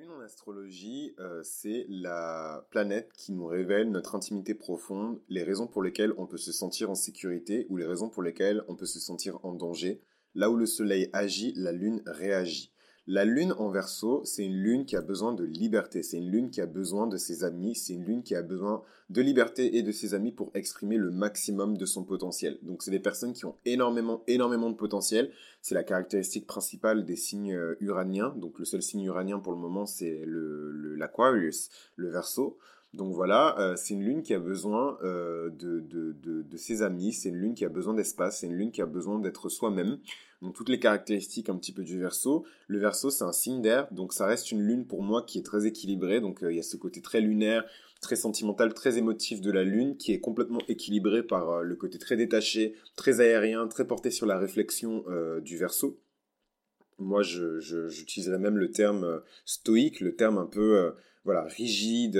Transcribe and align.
Lune 0.00 0.12
en 0.12 0.20
astrologie, 0.20 1.14
euh, 1.18 1.42
c'est 1.42 1.84
la 1.90 2.66
planète 2.70 3.12
qui 3.12 3.32
nous 3.32 3.44
révèle 3.44 3.90
notre 3.90 4.14
intimité 4.14 4.54
profonde, 4.54 5.20
les 5.28 5.42
raisons 5.42 5.66
pour 5.66 5.82
lesquelles 5.82 6.14
on 6.16 6.26
peut 6.26 6.38
se 6.38 6.52
sentir 6.52 6.88
en 6.88 6.94
sécurité 6.94 7.66
ou 7.68 7.76
les 7.76 7.84
raisons 7.84 8.08
pour 8.08 8.22
lesquelles 8.22 8.64
on 8.66 8.76
peut 8.76 8.86
se 8.86 8.98
sentir 8.98 9.38
en 9.44 9.52
danger. 9.52 10.00
Là 10.34 10.50
où 10.50 10.56
le 10.56 10.64
Soleil 10.64 11.10
agit, 11.12 11.52
la 11.54 11.72
Lune 11.72 12.02
réagit. 12.06 12.72
La 13.06 13.24
lune 13.24 13.52
en 13.58 13.70
verso, 13.70 14.22
c'est 14.24 14.44
une 14.44 14.56
lune 14.56 14.84
qui 14.84 14.94
a 14.94 15.00
besoin 15.00 15.32
de 15.32 15.44
liberté, 15.44 16.02
c'est 16.02 16.18
une 16.18 16.30
lune 16.30 16.50
qui 16.50 16.60
a 16.60 16.66
besoin 16.66 17.06
de 17.06 17.16
ses 17.16 17.44
amis, 17.44 17.74
c'est 17.74 17.94
une 17.94 18.04
lune 18.04 18.22
qui 18.22 18.34
a 18.34 18.42
besoin 18.42 18.82
de 19.08 19.22
liberté 19.22 19.76
et 19.76 19.82
de 19.82 19.90
ses 19.90 20.14
amis 20.14 20.32
pour 20.32 20.50
exprimer 20.54 20.96
le 20.96 21.10
maximum 21.10 21.76
de 21.76 21.86
son 21.86 22.04
potentiel. 22.04 22.58
Donc 22.62 22.82
c'est 22.82 22.90
des 22.90 23.00
personnes 23.00 23.32
qui 23.32 23.46
ont 23.46 23.56
énormément, 23.64 24.22
énormément 24.28 24.70
de 24.70 24.76
potentiel. 24.76 25.32
C'est 25.62 25.74
la 25.74 25.82
caractéristique 25.82 26.46
principale 26.46 27.04
des 27.04 27.16
signes 27.16 27.54
euh, 27.54 27.74
uraniens. 27.80 28.34
Donc 28.36 28.58
le 28.58 28.64
seul 28.64 28.82
signe 28.82 29.02
uranien 29.02 29.40
pour 29.40 29.52
le 29.52 29.58
moment, 29.58 29.86
c'est 29.86 30.22
l'Aquarius, 30.26 31.70
le, 31.96 32.04
le 32.04 32.12
verso. 32.12 32.58
Donc 32.92 33.14
voilà, 33.14 33.58
euh, 33.60 33.76
c'est 33.76 33.94
une 33.94 34.02
lune 34.02 34.22
qui 34.22 34.34
a 34.34 34.40
besoin 34.40 34.98
euh, 35.04 35.48
de, 35.50 35.80
de, 35.80 36.12
de, 36.42 36.56
ses 36.56 36.82
amis, 36.82 37.12
c'est 37.12 37.28
une 37.28 37.36
lune 37.36 37.54
qui 37.54 37.64
a 37.64 37.68
besoin 37.68 37.94
d'espace, 37.94 38.40
c'est 38.40 38.46
une 38.46 38.56
lune 38.56 38.72
qui 38.72 38.82
a 38.82 38.86
besoin 38.86 39.20
d'être 39.20 39.48
soi-même. 39.48 39.98
Donc 40.42 40.54
toutes 40.54 40.68
les 40.68 40.78
caractéristiques 40.78 41.48
un 41.48 41.56
petit 41.56 41.72
peu 41.72 41.82
du 41.82 41.98
verso. 41.98 42.46
Le 42.66 42.78
verso, 42.78 43.10
c'est 43.10 43.24
un 43.24 43.32
signe 43.32 43.60
d'air, 43.60 43.88
donc 43.92 44.12
ça 44.12 44.26
reste 44.26 44.52
une 44.52 44.62
lune 44.62 44.86
pour 44.86 45.02
moi 45.02 45.22
qui 45.22 45.38
est 45.38 45.42
très 45.44 45.66
équilibrée. 45.66 46.20
Donc 46.20 46.42
euh, 46.42 46.52
il 46.52 46.56
y 46.56 46.60
a 46.60 46.62
ce 46.62 46.76
côté 46.76 47.02
très 47.02 47.20
lunaire, 47.20 47.64
très 48.00 48.16
sentimental, 48.16 48.72
très 48.72 48.96
émotif 48.98 49.40
de 49.40 49.50
la 49.50 49.64
lune 49.64 49.96
qui 49.96 50.12
est 50.12 50.20
complètement 50.20 50.62
équilibré 50.68 51.22
par 51.22 51.62
le 51.62 51.76
côté 51.76 51.98
très 51.98 52.16
détaché, 52.16 52.74
très 52.96 53.20
aérien, 53.20 53.68
très 53.68 53.86
porté 53.86 54.10
sur 54.10 54.26
la 54.26 54.38
réflexion 54.38 55.04
du 55.42 55.58
verso. 55.58 56.00
Moi, 56.98 57.22
j'utiliserais 57.22 58.38
même 58.38 58.56
le 58.56 58.70
terme 58.70 59.22
stoïque, 59.44 60.00
le 60.00 60.16
terme 60.16 60.38
un 60.38 60.46
peu 60.46 60.94
voilà 61.24 61.44
rigide 61.44 62.16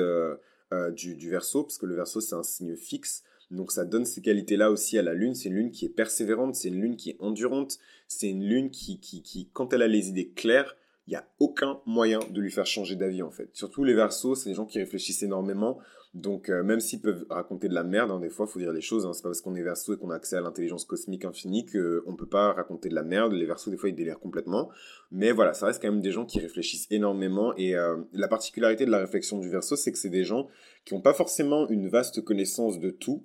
euh, 0.72 0.90
du, 0.92 1.16
du 1.16 1.30
verso, 1.30 1.64
parce 1.64 1.78
que 1.78 1.86
le 1.86 1.96
verso 1.96 2.20
c'est 2.20 2.36
un 2.36 2.44
signe 2.44 2.76
fixe. 2.76 3.24
Donc 3.50 3.72
ça 3.72 3.84
donne 3.84 4.04
ces 4.04 4.22
qualités-là 4.22 4.70
aussi 4.70 4.98
à 4.98 5.02
la 5.02 5.14
lune. 5.14 5.34
C'est 5.34 5.48
une 5.48 5.56
lune 5.56 5.70
qui 5.70 5.86
est 5.86 5.90
persévérante, 5.90 6.54
c'est 6.54 6.68
une 6.68 6.80
lune 6.80 6.96
qui 6.96 7.10
est 7.10 7.16
endurante, 7.20 7.78
c'est 8.06 8.28
une 8.28 8.44
lune 8.44 8.70
qui, 8.70 9.00
qui, 9.00 9.22
qui, 9.22 9.48
quand 9.52 9.72
elle 9.72 9.82
a 9.82 9.88
les 9.88 10.08
idées 10.08 10.28
claires, 10.28 10.76
il 11.06 11.10
n'y 11.10 11.16
a 11.16 11.26
aucun 11.40 11.80
moyen 11.86 12.20
de 12.30 12.40
lui 12.40 12.52
faire 12.52 12.66
changer 12.66 12.94
d'avis 12.94 13.22
en 13.22 13.30
fait. 13.30 13.50
Surtout 13.52 13.82
les 13.82 13.94
versos, 13.94 14.36
c'est 14.36 14.50
des 14.50 14.54
gens 14.54 14.66
qui 14.66 14.78
réfléchissent 14.78 15.22
énormément. 15.22 15.78
Donc 16.14 16.48
euh, 16.48 16.64
même 16.64 16.80
s'ils 16.80 17.00
peuvent 17.00 17.24
raconter 17.30 17.68
de 17.68 17.74
la 17.74 17.84
merde, 17.84 18.10
hein, 18.10 18.18
des 18.18 18.30
fois, 18.30 18.46
il 18.48 18.52
faut 18.52 18.58
dire 18.58 18.72
les 18.72 18.80
choses. 18.80 19.06
Hein, 19.06 19.12
c'est 19.12 19.22
pas 19.22 19.28
parce 19.28 19.40
qu'on 19.40 19.54
est 19.54 19.62
verso 19.62 19.94
et 19.94 19.96
qu'on 19.96 20.10
a 20.10 20.16
accès 20.16 20.36
à 20.36 20.40
l'intelligence 20.40 20.84
cosmique 20.84 21.24
infinie 21.24 21.66
qu'on 21.66 22.16
peut 22.16 22.28
pas 22.28 22.52
raconter 22.52 22.88
de 22.88 22.94
la 22.94 23.04
merde. 23.04 23.32
Les 23.32 23.46
versos, 23.46 23.70
des 23.70 23.76
fois, 23.76 23.88
ils 23.88 23.94
délirent 23.94 24.18
complètement. 24.18 24.70
Mais 25.12 25.30
voilà, 25.32 25.54
ça 25.54 25.66
reste 25.66 25.80
quand 25.80 25.90
même 25.90 26.00
des 26.00 26.10
gens 26.10 26.26
qui 26.26 26.40
réfléchissent 26.40 26.88
énormément. 26.90 27.54
Et 27.56 27.76
euh, 27.76 27.96
la 28.12 28.26
particularité 28.26 28.86
de 28.86 28.90
la 28.90 28.98
réflexion 28.98 29.38
du 29.38 29.48
verso, 29.48 29.76
c'est 29.76 29.92
que 29.92 29.98
c'est 29.98 30.10
des 30.10 30.24
gens 30.24 30.48
qui 30.84 30.94
n'ont 30.94 31.00
pas 31.00 31.14
forcément 31.14 31.68
une 31.68 31.88
vaste 31.88 32.22
connaissance 32.22 32.80
de 32.80 32.90
tout. 32.90 33.24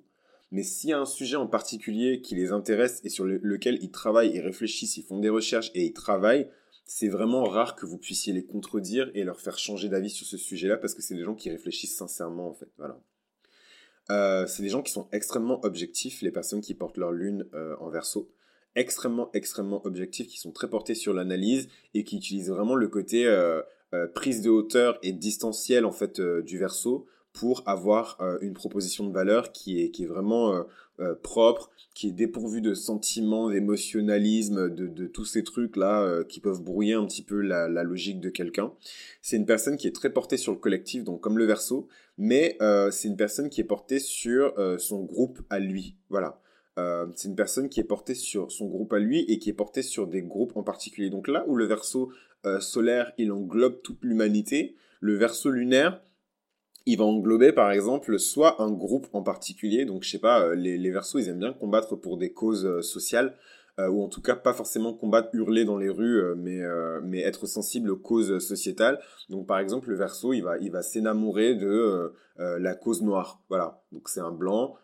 Mais 0.50 0.62
s'il 0.62 0.90
y 0.90 0.92
a 0.92 1.00
un 1.00 1.06
sujet 1.06 1.36
en 1.36 1.46
particulier 1.46 2.20
qui 2.20 2.34
les 2.34 2.52
intéresse 2.52 3.00
et 3.04 3.08
sur 3.08 3.24
lequel 3.24 3.78
ils 3.82 3.90
travaillent, 3.90 4.32
ils 4.32 4.40
réfléchissent, 4.40 4.96
ils 4.96 5.02
font 5.02 5.18
des 5.18 5.28
recherches 5.28 5.70
et 5.74 5.84
ils 5.84 5.92
travaillent, 5.92 6.48
c'est 6.84 7.08
vraiment 7.08 7.44
rare 7.44 7.74
que 7.74 7.84
vous 7.84 7.98
puissiez 7.98 8.32
les 8.32 8.44
contredire 8.44 9.10
et 9.14 9.24
leur 9.24 9.40
faire 9.40 9.58
changer 9.58 9.88
d'avis 9.88 10.10
sur 10.10 10.26
ce 10.26 10.36
sujet-là 10.36 10.76
parce 10.76 10.94
que 10.94 11.02
c'est 11.02 11.16
des 11.16 11.24
gens 11.24 11.34
qui 11.34 11.50
réfléchissent 11.50 11.96
sincèrement 11.96 12.48
en 12.48 12.54
fait. 12.54 12.68
Voilà. 12.78 13.00
Euh, 14.10 14.46
c'est 14.46 14.62
des 14.62 14.68
gens 14.68 14.82
qui 14.82 14.92
sont 14.92 15.08
extrêmement 15.10 15.64
objectifs, 15.64 16.22
les 16.22 16.30
personnes 16.30 16.60
qui 16.60 16.74
portent 16.74 16.96
leur 16.96 17.10
lune 17.10 17.46
euh, 17.54 17.74
en 17.80 17.90
verso. 17.90 18.30
Extrêmement, 18.76 19.30
extrêmement 19.32 19.84
objectifs, 19.84 20.28
qui 20.28 20.38
sont 20.38 20.52
très 20.52 20.70
portés 20.70 20.94
sur 20.94 21.12
l'analyse 21.12 21.68
et 21.94 22.04
qui 22.04 22.16
utilisent 22.16 22.50
vraiment 22.50 22.76
le 22.76 22.88
côté 22.88 23.26
euh, 23.26 23.62
prise 24.14 24.42
de 24.42 24.50
hauteur 24.50 24.98
et 25.02 25.12
distanciel 25.12 25.86
en 25.86 25.92
fait 25.92 26.20
du 26.20 26.58
verso 26.58 27.06
pour 27.36 27.62
avoir 27.66 28.16
euh, 28.22 28.38
une 28.40 28.54
proposition 28.54 29.06
de 29.06 29.12
valeur 29.12 29.52
qui 29.52 29.82
est, 29.82 29.90
qui 29.90 30.04
est 30.04 30.06
vraiment 30.06 30.54
euh, 30.54 30.62
euh, 31.00 31.14
propre, 31.14 31.70
qui 31.94 32.08
est 32.08 32.12
dépourvue 32.12 32.62
de 32.62 32.72
sentiments, 32.72 33.50
d'émotionnalisme, 33.50 34.70
de, 34.70 35.06
tous 35.06 35.26
ces 35.26 35.44
trucs-là 35.44 36.24
qui 36.24 36.40
peuvent 36.40 36.62
brouiller 36.62 36.94
un 36.94 37.06
petit 37.06 37.22
peu 37.22 37.40
la, 37.40 37.68
la 37.68 37.82
logique 37.84 38.20
de 38.20 38.28
quelqu'un. 38.28 38.72
C'est 39.22 39.36
une 39.36 39.46
personne 39.46 39.76
qui 39.76 39.86
est 39.86 39.94
très 39.94 40.10
portée 40.10 40.36
sur 40.36 40.52
le 40.52 40.58
collectif, 40.58 41.04
donc 41.04 41.20
comme 41.20 41.38
le 41.38 41.46
verso, 41.46 41.88
mais 42.18 42.58
c'est 42.90 43.08
une 43.08 43.16
personne 43.16 43.48
qui 43.48 43.62
est 43.62 43.64
portée 43.64 43.98
sur 43.98 44.52
son 44.78 45.04
groupe 45.04 45.40
à 45.48 45.58
lui. 45.58 45.96
Voilà. 46.10 46.38
c'est 47.14 47.28
une 47.28 47.36
personne 47.36 47.70
qui 47.70 47.80
est 47.80 47.84
portée 47.84 48.14
sur 48.14 48.52
son 48.52 48.66
groupe 48.66 48.92
à 48.92 48.98
lui 48.98 49.20
et 49.20 49.38
qui 49.38 49.48
est 49.48 49.54
portée 49.54 49.82
sur 49.82 50.06
des 50.06 50.20
groupes 50.20 50.54
en 50.54 50.62
particulier. 50.62 51.08
Donc 51.08 51.28
là 51.28 51.46
où 51.48 51.56
le 51.56 51.64
verso 51.64 52.12
solaire, 52.60 53.12
il 53.16 53.32
englobe 53.32 53.80
toute 53.80 54.04
l'humanité, 54.04 54.76
le 55.00 55.14
verso 55.14 55.48
lunaire, 55.48 56.02
il 56.86 56.98
va 56.98 57.04
englober 57.04 57.52
par 57.52 57.72
exemple 57.72 58.18
soit 58.18 58.62
un 58.62 58.70
groupe 58.70 59.08
en 59.12 59.22
particulier, 59.22 59.84
donc 59.84 60.04
je 60.04 60.10
sais 60.10 60.20
pas, 60.20 60.42
euh, 60.42 60.54
les, 60.54 60.78
les 60.78 60.94
ils 61.16 61.28
aiment 61.28 61.40
bien 61.40 61.52
combattre 61.52 61.96
pour 61.96 62.16
des 62.16 62.32
causes 62.32 62.64
euh, 62.64 62.80
sociales, 62.80 63.36
euh, 63.80 63.88
ou 63.88 64.02
en 64.02 64.08
tout 64.08 64.22
cas 64.22 64.36
pas 64.36 64.54
forcément 64.54 64.94
combattre, 64.94 65.28
hurler 65.34 65.64
dans 65.64 65.76
les 65.76 65.90
rues, 65.90 66.22
mais, 66.36 66.62
mais 67.02 67.20
être 67.20 67.46
sensible 67.46 67.90
aux 67.90 67.98
causes 67.98 68.38
sociétales. 68.38 68.98
Donc 69.28 69.46
par 69.46 69.58
exemple 69.58 69.90
le 69.90 69.96
verso 69.96 70.32
il 70.32 70.40
va, 70.40 70.56
il 70.58 70.70
va 70.70 70.80
de 70.80 72.12
la 72.38 72.74
cause 72.74 73.02
noire, 73.02 73.42
voilà, 73.50 73.82
donc 73.92 74.08
c'est 74.08 74.20
un 74.20 74.30
blanc, 74.30 74.76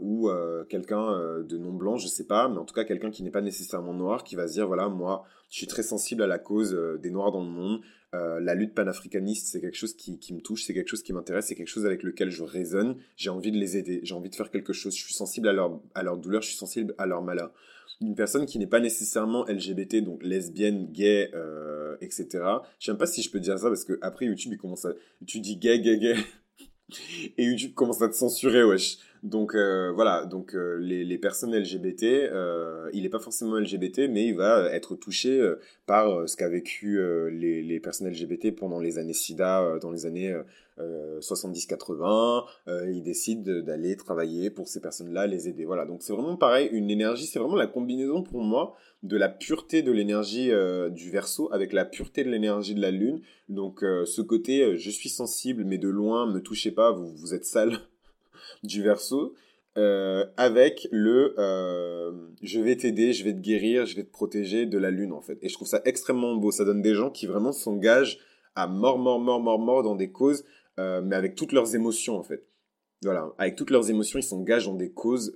ou 0.00 0.28
quelqu'un 0.68 1.44
de 1.48 1.58
non 1.58 1.72
blanc, 1.74 1.96
je 1.96 2.08
sais 2.08 2.26
pas, 2.26 2.48
mais 2.48 2.58
en 2.58 2.64
tout 2.64 2.74
cas 2.74 2.82
quelqu'un 2.82 3.12
qui 3.12 3.22
n'est 3.22 3.30
pas 3.30 3.40
nécessairement 3.40 3.94
noir, 3.94 4.24
qui 4.24 4.34
va 4.34 4.48
se 4.48 4.54
dire 4.54 4.66
voilà 4.66 4.88
moi 4.88 5.22
je 5.48 5.58
suis 5.58 5.68
très 5.68 5.84
sensible 5.84 6.22
à 6.22 6.26
la 6.26 6.40
cause 6.40 6.76
des 7.00 7.12
noirs 7.12 7.30
dans 7.30 7.44
le 7.44 7.50
monde, 7.50 7.82
euh, 8.14 8.38
la 8.40 8.54
lutte 8.54 8.74
panafricaniste, 8.74 9.48
c'est 9.48 9.60
quelque 9.60 9.76
chose 9.76 9.94
qui, 9.94 10.32
me 10.32 10.40
touche, 10.40 10.64
c'est 10.64 10.74
quelque 10.74 10.88
chose 10.88 11.02
qui 11.02 11.12
m'intéresse, 11.12 11.46
c'est 11.46 11.56
quelque 11.56 11.68
chose 11.68 11.84
avec 11.84 12.02
lequel 12.02 12.30
je 12.30 12.44
résonne. 12.44 12.96
J'ai 13.16 13.30
envie 13.30 13.50
de 13.50 13.58
les 13.58 13.76
aider, 13.76 14.00
j'ai 14.04 14.14
envie 14.14 14.30
de 14.30 14.34
faire 14.34 14.50
quelque 14.50 14.72
chose. 14.72 14.94
Je 14.96 15.02
suis 15.02 15.14
sensible 15.14 15.48
à 15.48 15.52
leur, 15.52 15.80
à 15.94 16.02
leur 16.02 16.16
douleur, 16.16 16.40
je 16.42 16.48
suis 16.48 16.56
sensible 16.56 16.94
à 16.96 17.06
leur 17.06 17.22
malheur. 17.22 17.52
Une 18.00 18.14
personne 18.14 18.46
qui 18.46 18.58
n'est 18.58 18.68
pas 18.68 18.80
nécessairement 18.80 19.44
LGBT, 19.46 19.96
donc 19.96 20.22
lesbienne, 20.22 20.86
gay, 20.92 21.30
euh, 21.34 21.96
etc. 22.00 22.28
Je 22.78 22.86
sais 22.86 22.92
même 22.92 22.98
pas 22.98 23.06
si 23.06 23.22
je 23.22 23.30
peux 23.30 23.40
dire 23.40 23.58
ça 23.58 23.68
parce 23.68 23.84
que 23.84 23.98
après 24.00 24.26
YouTube, 24.26 24.52
il 24.52 24.58
commence 24.58 24.84
à, 24.84 24.92
tu 25.26 25.40
dis 25.40 25.56
gay, 25.56 25.80
gay, 25.80 25.98
gay. 25.98 26.14
Et 27.38 27.44
YouTube 27.44 27.74
commence 27.74 28.00
à 28.02 28.08
te 28.08 28.14
censurer, 28.14 28.62
wesh. 28.62 28.98
Donc 29.24 29.54
euh, 29.54 29.90
voilà, 29.90 30.26
donc 30.26 30.54
euh, 30.54 30.76
les, 30.78 31.02
les, 31.02 31.16
personnes 31.16 31.56
LGBT, 31.56 32.02
euh, 32.02 32.90
il 32.92 33.04
n'est 33.04 33.08
pas 33.08 33.18
forcément 33.18 33.58
LGBT, 33.58 34.00
mais 34.10 34.26
il 34.26 34.34
va 34.34 34.70
être 34.70 34.96
touché 34.96 35.42
par 35.86 36.28
ce 36.28 36.36
qu'a 36.36 36.50
vécu 36.50 37.00
les, 37.32 37.62
les, 37.62 37.80
personnes 37.80 38.10
LGBT 38.10 38.54
pendant 38.54 38.80
les 38.80 38.98
années 38.98 39.14
SIDA, 39.14 39.78
dans 39.80 39.90
les 39.90 40.04
années 40.04 40.34
70-80. 40.78 42.44
il 42.86 43.02
décide 43.02 43.42
d'aller 43.62 43.96
travailler 43.96 44.50
pour 44.50 44.68
ces 44.68 44.82
personnes-là, 44.82 45.26
les 45.26 45.48
aider. 45.48 45.64
Voilà, 45.64 45.86
donc 45.86 46.02
c'est 46.02 46.12
vraiment 46.12 46.36
pareil, 46.36 46.68
une 46.70 46.90
énergie, 46.90 47.24
c'est 47.24 47.38
vraiment 47.38 47.56
la 47.56 47.66
combinaison 47.66 48.22
pour 48.22 48.42
moi 48.42 48.76
de 49.02 49.16
la 49.16 49.30
pureté 49.30 49.82
de 49.82 49.92
l'énergie 49.92 50.50
du 50.90 51.10
verso 51.10 51.48
avec 51.50 51.72
la 51.72 51.86
pureté 51.86 52.24
de 52.24 52.28
l'énergie 52.28 52.74
de 52.74 52.82
la 52.82 52.90
lune. 52.90 53.22
Donc 53.48 53.80
ce 53.80 54.20
côté, 54.20 54.76
je 54.76 54.90
suis 54.90 55.08
sensible, 55.08 55.64
mais 55.64 55.78
de 55.78 55.88
loin, 55.88 56.30
me 56.30 56.40
touchez 56.40 56.72
pas, 56.72 56.92
vous, 56.92 57.14
vous 57.16 57.32
êtes 57.32 57.46
sale 57.46 57.78
du 58.62 58.82
verso 58.82 59.34
euh, 59.76 60.24
avec 60.36 60.86
le 60.92 61.34
euh, 61.36 62.12
je 62.42 62.60
vais 62.60 62.76
t'aider, 62.76 63.12
je 63.12 63.24
vais 63.24 63.32
te 63.32 63.40
guérir, 63.40 63.86
je 63.86 63.96
vais 63.96 64.04
te 64.04 64.12
protéger 64.12 64.66
de 64.66 64.78
la 64.78 64.90
lune 64.90 65.12
en 65.12 65.20
fait. 65.20 65.36
Et 65.42 65.48
je 65.48 65.54
trouve 65.54 65.66
ça 65.66 65.80
extrêmement 65.84 66.36
beau. 66.36 66.52
Ça 66.52 66.64
donne 66.64 66.80
des 66.80 66.94
gens 66.94 67.10
qui 67.10 67.26
vraiment 67.26 67.50
s'engagent 67.50 68.18
à 68.54 68.68
mort, 68.68 68.98
mort, 68.98 69.18
mort, 69.18 69.40
mort, 69.40 69.58
mort 69.58 69.82
dans 69.82 69.96
des 69.96 70.12
causes, 70.12 70.44
euh, 70.78 71.02
mais 71.02 71.16
avec 71.16 71.34
toutes 71.34 71.50
leurs 71.50 71.74
émotions 71.74 72.16
en 72.16 72.22
fait. 72.22 72.46
Voilà, 73.02 73.32
avec 73.36 73.56
toutes 73.56 73.70
leurs 73.70 73.90
émotions, 73.90 74.18
ils 74.18 74.22
s'engagent 74.22 74.66
dans 74.66 74.76
des 74.76 74.92
causes 74.92 75.34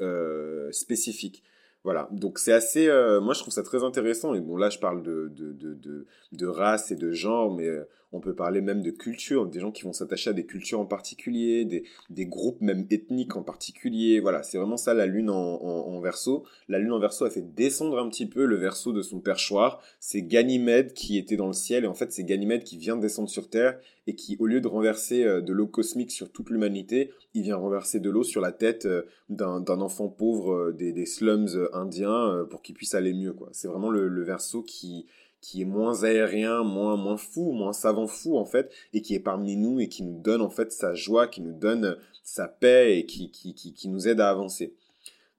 spécifiques. 0.70 1.42
Voilà, 1.84 2.08
donc 2.12 2.38
c'est 2.38 2.52
assez, 2.52 2.86
moi 3.20 3.34
je 3.34 3.40
trouve 3.40 3.52
ça 3.52 3.62
très 3.62 3.82
intéressant. 3.82 4.34
Et 4.34 4.40
bon 4.40 4.56
là 4.56 4.70
je 4.70 4.78
parle 4.78 5.02
de 5.02 5.28
de, 5.34 5.52
de, 5.52 5.74
de, 5.74 6.06
de 6.32 6.46
race 6.46 6.92
et 6.92 6.96
de 6.96 7.10
genre, 7.10 7.52
mais 7.54 7.68
on 8.12 8.20
peut 8.20 8.34
parler 8.34 8.60
même 8.60 8.82
de 8.82 8.90
culture, 8.90 9.46
des 9.46 9.60
gens 9.60 9.70
qui 9.70 9.82
vont 9.82 9.92
s'attacher 9.92 10.30
à 10.30 10.32
des 10.32 10.46
cultures 10.46 10.80
en 10.80 10.86
particulier, 10.86 11.64
des, 11.64 12.26
groupes 12.26 12.60
même 12.60 12.86
ethniques 12.90 13.36
en 13.36 13.42
particulier. 13.42 14.20
Voilà, 14.20 14.42
c'est 14.42 14.58
vraiment 14.58 14.76
ça 14.76 14.94
la 14.94 15.06
lune 15.06 15.30
en, 15.30 16.00
verso. 16.00 16.44
La 16.68 16.78
lune 16.78 16.92
en 16.92 16.98
verso 16.98 17.24
a 17.24 17.30
fait 17.30 17.54
descendre 17.54 17.98
un 17.98 18.08
petit 18.08 18.26
peu 18.26 18.44
le 18.46 18.56
verso 18.56 18.92
de 18.92 19.02
son 19.02 19.20
perchoir. 19.20 19.82
C'est 20.00 20.22
Ganymède 20.22 20.92
qui 20.94 21.18
était 21.18 21.36
dans 21.36 21.48
le 21.48 21.52
ciel 21.52 21.84
et 21.84 21.86
en 21.86 21.94
fait 21.94 22.12
c'est 22.12 22.24
Ganymède 22.24 22.64
qui 22.64 22.78
vient 22.78 22.96
descendre 22.96 23.28
sur 23.28 23.50
Terre 23.50 23.78
et 24.06 24.14
qui 24.14 24.36
au 24.38 24.46
lieu 24.46 24.60
de 24.60 24.68
renverser 24.68 25.24
euh, 25.24 25.40
de 25.42 25.52
l'eau 25.52 25.66
cosmique 25.66 26.10
sur 26.10 26.30
toute 26.30 26.48
l'humanité, 26.48 27.12
il 27.34 27.42
vient 27.42 27.56
renverser 27.56 28.00
de 28.00 28.08
l'eau 28.08 28.24
sur 28.24 28.40
la 28.40 28.52
tête 28.52 28.86
euh, 28.86 29.02
d'un 29.28 29.80
enfant 29.80 30.08
pauvre 30.08 30.54
euh, 30.54 30.72
des, 30.72 31.06
slums 31.06 31.68
indiens 31.74 32.46
pour 32.50 32.62
qu'il 32.62 32.74
puisse 32.74 32.94
aller 32.94 33.12
mieux. 33.12 33.34
C'est 33.52 33.68
vraiment 33.68 33.90
le, 33.90 34.08
le 34.08 34.22
verso 34.22 34.62
qui 34.62 35.06
qui 35.40 35.62
est 35.62 35.64
moins 35.64 36.04
aérien, 36.04 36.64
moins 36.64 36.96
moins 36.96 37.16
fou, 37.16 37.52
moins 37.52 37.72
savant 37.72 38.06
fou 38.06 38.38
en 38.38 38.44
fait, 38.44 38.72
et 38.92 39.02
qui 39.02 39.14
est 39.14 39.20
parmi 39.20 39.56
nous 39.56 39.80
et 39.80 39.88
qui 39.88 40.02
nous 40.02 40.20
donne 40.20 40.42
en 40.42 40.50
fait 40.50 40.72
sa 40.72 40.94
joie, 40.94 41.28
qui 41.28 41.40
nous 41.40 41.52
donne 41.52 41.96
sa 42.22 42.48
paix 42.48 42.98
et 42.98 43.06
qui 43.06 43.30
qui, 43.30 43.54
qui, 43.54 43.88
nous 43.88 44.08
aide 44.08 44.20
à 44.20 44.30
avancer. 44.30 44.74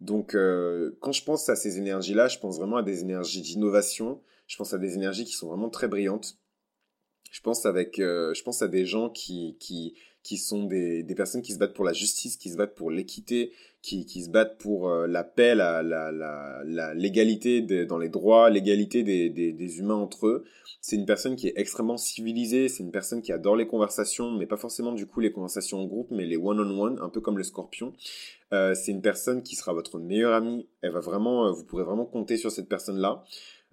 Donc 0.01 0.35
euh, 0.35 0.97
quand 1.01 1.11
je 1.11 1.23
pense 1.23 1.49
à 1.49 1.55
ces 1.55 1.77
énergies-là, 1.77 2.27
je 2.27 2.39
pense 2.39 2.57
vraiment 2.57 2.77
à 2.77 2.83
des 2.83 3.01
énergies 3.01 3.41
d'innovation, 3.41 4.21
je 4.47 4.57
pense 4.57 4.73
à 4.73 4.77
des 4.77 4.95
énergies 4.95 5.25
qui 5.25 5.33
sont 5.33 5.47
vraiment 5.47 5.69
très 5.69 5.87
brillantes. 5.87 6.37
Je 7.31 7.41
pense 7.41 7.67
avec, 7.67 7.97
je 7.97 8.41
pense 8.41 8.63
à 8.63 8.67
des 8.67 8.85
gens 8.87 9.09
qui, 9.09 9.55
qui, 9.59 9.93
qui 10.23 10.37
sont 10.37 10.65
des, 10.65 11.03
des, 11.03 11.15
personnes 11.15 11.41
qui 11.41 11.53
se 11.53 11.57
battent 11.57 11.73
pour 11.73 11.85
la 11.85 11.93
justice, 11.93 12.37
qui 12.37 12.49
se 12.49 12.57
battent 12.57 12.75
pour 12.75 12.91
l'équité, 12.91 13.51
qui, 13.81 14.05
qui, 14.05 14.23
se 14.23 14.29
battent 14.29 14.57
pour 14.57 14.89
euh, 14.89 15.07
la 15.07 15.23
paix, 15.23 15.55
la, 15.55 15.81
la, 15.81 16.11
la, 16.11 16.93
l'égalité 16.93 17.61
dans 17.85 17.97
les 17.97 18.09
droits, 18.09 18.49
l'égalité 18.49 19.03
des, 19.03 19.29
des, 19.29 19.53
des, 19.53 19.79
humains 19.79 19.95
entre 19.95 20.27
eux. 20.27 20.43
C'est 20.81 20.97
une 20.97 21.05
personne 21.05 21.35
qui 21.35 21.47
est 21.47 21.53
extrêmement 21.55 21.97
civilisée, 21.97 22.67
c'est 22.67 22.83
une 22.83 22.91
personne 22.91 23.21
qui 23.21 23.31
adore 23.31 23.55
les 23.55 23.67
conversations, 23.67 24.31
mais 24.31 24.45
pas 24.45 24.57
forcément 24.57 24.91
du 24.91 25.05
coup 25.07 25.19
les 25.21 25.31
conversations 25.31 25.79
en 25.79 25.85
groupe, 25.85 26.09
mais 26.11 26.25
les 26.25 26.37
one-on-one, 26.37 26.99
un 27.01 27.09
peu 27.09 27.21
comme 27.21 27.37
le 27.37 27.43
scorpion. 27.43 27.93
Euh, 28.51 28.73
c'est 28.73 28.91
une 28.91 29.01
personne 29.01 29.43
qui 29.43 29.55
sera 29.55 29.73
votre 29.73 29.99
meilleure 29.99 30.33
amie. 30.33 30.67
Elle 30.81 30.91
va 30.91 30.99
vraiment, 30.99 31.47
euh, 31.47 31.51
vous 31.51 31.63
pourrez 31.63 31.83
vraiment 31.83 32.05
compter 32.05 32.35
sur 32.37 32.51
cette 32.51 32.67
personne-là. 32.67 33.23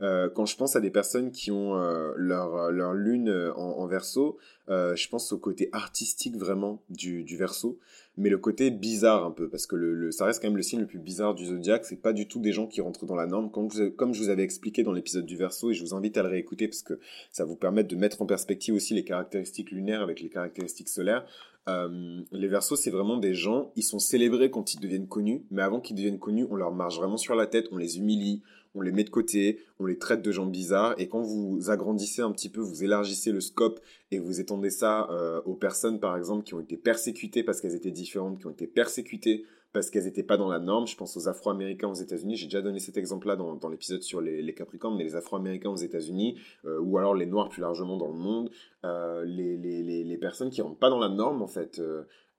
Euh, 0.03 0.29
quand 0.29 0.45
je 0.45 0.57
pense 0.57 0.77
à 0.77 0.81
des 0.81 0.91
personnes 0.91 1.31
qui 1.31 1.51
ont 1.51 1.77
euh, 1.77 2.13
leur, 2.17 2.71
leur 2.71 2.93
lune 2.93 3.31
euh, 3.31 3.55
en, 3.55 3.87
verso, 3.87 4.37
je 4.69 5.09
pense 5.09 5.33
au 5.33 5.39
côté 5.39 5.69
artistique 5.73 6.37
vraiment 6.37 6.83
du, 6.91 7.23
du 7.23 7.37
verso, 7.37 7.79
mais 8.17 8.29
le 8.29 8.39
côté 8.39 8.71
bizarre 8.71 9.25
un 9.25 9.31
peu, 9.31 9.49
parce 9.49 9.67
que 9.67 9.77
le, 9.77 10.11
ça 10.11 10.25
reste 10.25 10.43
quand 10.43 10.49
même 10.49 10.57
le 10.57 10.63
signe 10.63 10.81
le 10.81 10.87
plus 10.87 10.99
bizarre 10.99 11.35
du 11.35 11.47
zodiaque. 11.47 11.85
C'est 11.85 12.03
pas 12.03 12.13
du 12.13 12.27
tout 12.27 12.41
des 12.41 12.53
gens 12.53 12.67
qui 12.67 12.81
rentrent 12.81 13.07
dans 13.07 13.15
la 13.15 13.27
norme, 13.27 13.51
comme, 13.51 13.69
comme 13.97 14.13
je 14.13 14.23
vous 14.23 14.29
avais 14.29 14.43
expliqué 14.43 14.83
dans 14.83 14.93
l'épisode 14.93 15.25
du 15.25 15.37
verso, 15.37 15.71
et 15.71 15.75
je 15.75 15.83
vous 15.83 15.95
invite 15.95 16.17
à 16.19 16.23
le 16.23 16.29
réécouter 16.29 16.69
parce 16.69 16.83
que 16.83 16.99
ça 17.31 17.45
vous 17.45 17.57
permet 17.57 17.85
de 17.85 17.97
mettre 17.97 18.23
en 18.23 18.27
perspective 18.27 18.75
aussi 18.75 18.95
les 18.95 19.05
caractéristiques 19.05 19.71
lunaires 19.71 20.03
avec 20.03 20.21
les 20.21 20.29
caractéristiques 20.29 20.89
solaires. 20.89 21.25
Euh, 21.69 22.21
les 22.31 22.47
versos, 22.47 22.77
c'est 22.77 22.91
vraiment 22.91 23.17
des 23.17 23.35
gens, 23.35 23.73
ils 23.75 23.83
sont 23.83 23.99
célébrés 23.99 24.51
quand 24.51 24.75
ils 24.75 24.81
deviennent 24.81 25.09
connus, 25.09 25.43
mais 25.51 25.63
avant 25.63 25.81
qu'ils 25.81 25.97
deviennent 25.97 26.19
connus, 26.19 26.47
on 26.49 26.55
leur 26.55 26.73
marche 26.73 26.97
vraiment 26.97 27.17
sur 27.17 27.35
la 27.35 27.47
tête, 27.47 27.67
on 27.73 27.77
les 27.77 27.99
humilie, 27.99 28.43
on 28.77 28.83
les 28.83 28.93
met 28.93 29.05
de 29.05 29.11
côté, 29.11 29.59
on 29.81 29.87
les 29.87 29.99
traite 29.99 30.23
de 30.23 30.31
gens 30.31 30.47
bizarres, 30.47 30.95
et 30.99 31.09
quand 31.09 31.23
vous 31.23 31.71
agrandissez 31.71 32.23
un 32.23 32.31
petit 32.31 32.49
peu, 32.49 32.61
vous 32.61 32.85
élargissez 32.85 33.33
le 33.33 33.41
scope 33.41 33.81
et 34.11 34.19
vous 34.19 34.39
étendez 34.39 34.71
ça 34.71 35.09
euh, 35.11 35.41
aux 35.47 35.55
personnes, 35.55 35.99
par 35.99 36.17
exemple, 36.17 36.45
qui 36.45 36.55
ont 36.55 36.61
été 36.61 36.77
persécutées 36.77 37.43
parce 37.43 37.61
qu'elles 37.61 37.75
étaient 37.75 37.91
différentes, 37.91 38.39
qui 38.39 38.47
ont 38.47 38.51
été 38.51 38.67
persécutées 38.67 39.45
parce 39.73 39.91
qu'elles 39.91 40.05
n'étaient 40.05 40.23
pas 40.23 40.37
dans 40.37 40.49
la 40.49 40.59
norme. 40.59 40.87
Je 40.87 40.97
pense 40.97 41.17
aux 41.17 41.29
Afro-Américains 41.29 41.89
aux 41.89 41.95
États-Unis. 41.95 42.37
J'ai 42.37 42.47
déjà 42.47 42.63
donné 42.63 42.79
cet 42.79 42.97
exemple-là 42.97 43.37
dans, 43.37 43.69
l'épisode 43.69 44.03
sur 44.03 44.21
les, 44.21 44.55
Capricornes, 44.55 44.97
mais 44.97 45.05
les 45.05 45.17
Afro-Américains 45.17 45.71
aux 45.71 45.77
États-Unis, 45.77 46.39
euh, 46.65 46.81
ou 46.81 46.99
alors 46.99 47.15
les 47.15 47.27
Noirs 47.27 47.49
plus 47.49 47.63
largement 47.63 47.97
dans 47.97 48.09
le 48.09 48.19
monde, 48.19 48.51
euh, 48.85 49.25
les, 49.25 49.57
les, 49.57 50.19
personnes 50.19 50.51
qui 50.51 50.63
rentrent 50.63 50.79
pas 50.79 50.91
dans 50.91 50.99
la 50.99 51.09
norme, 51.09 51.43
en 51.43 51.47
fait, 51.47 51.81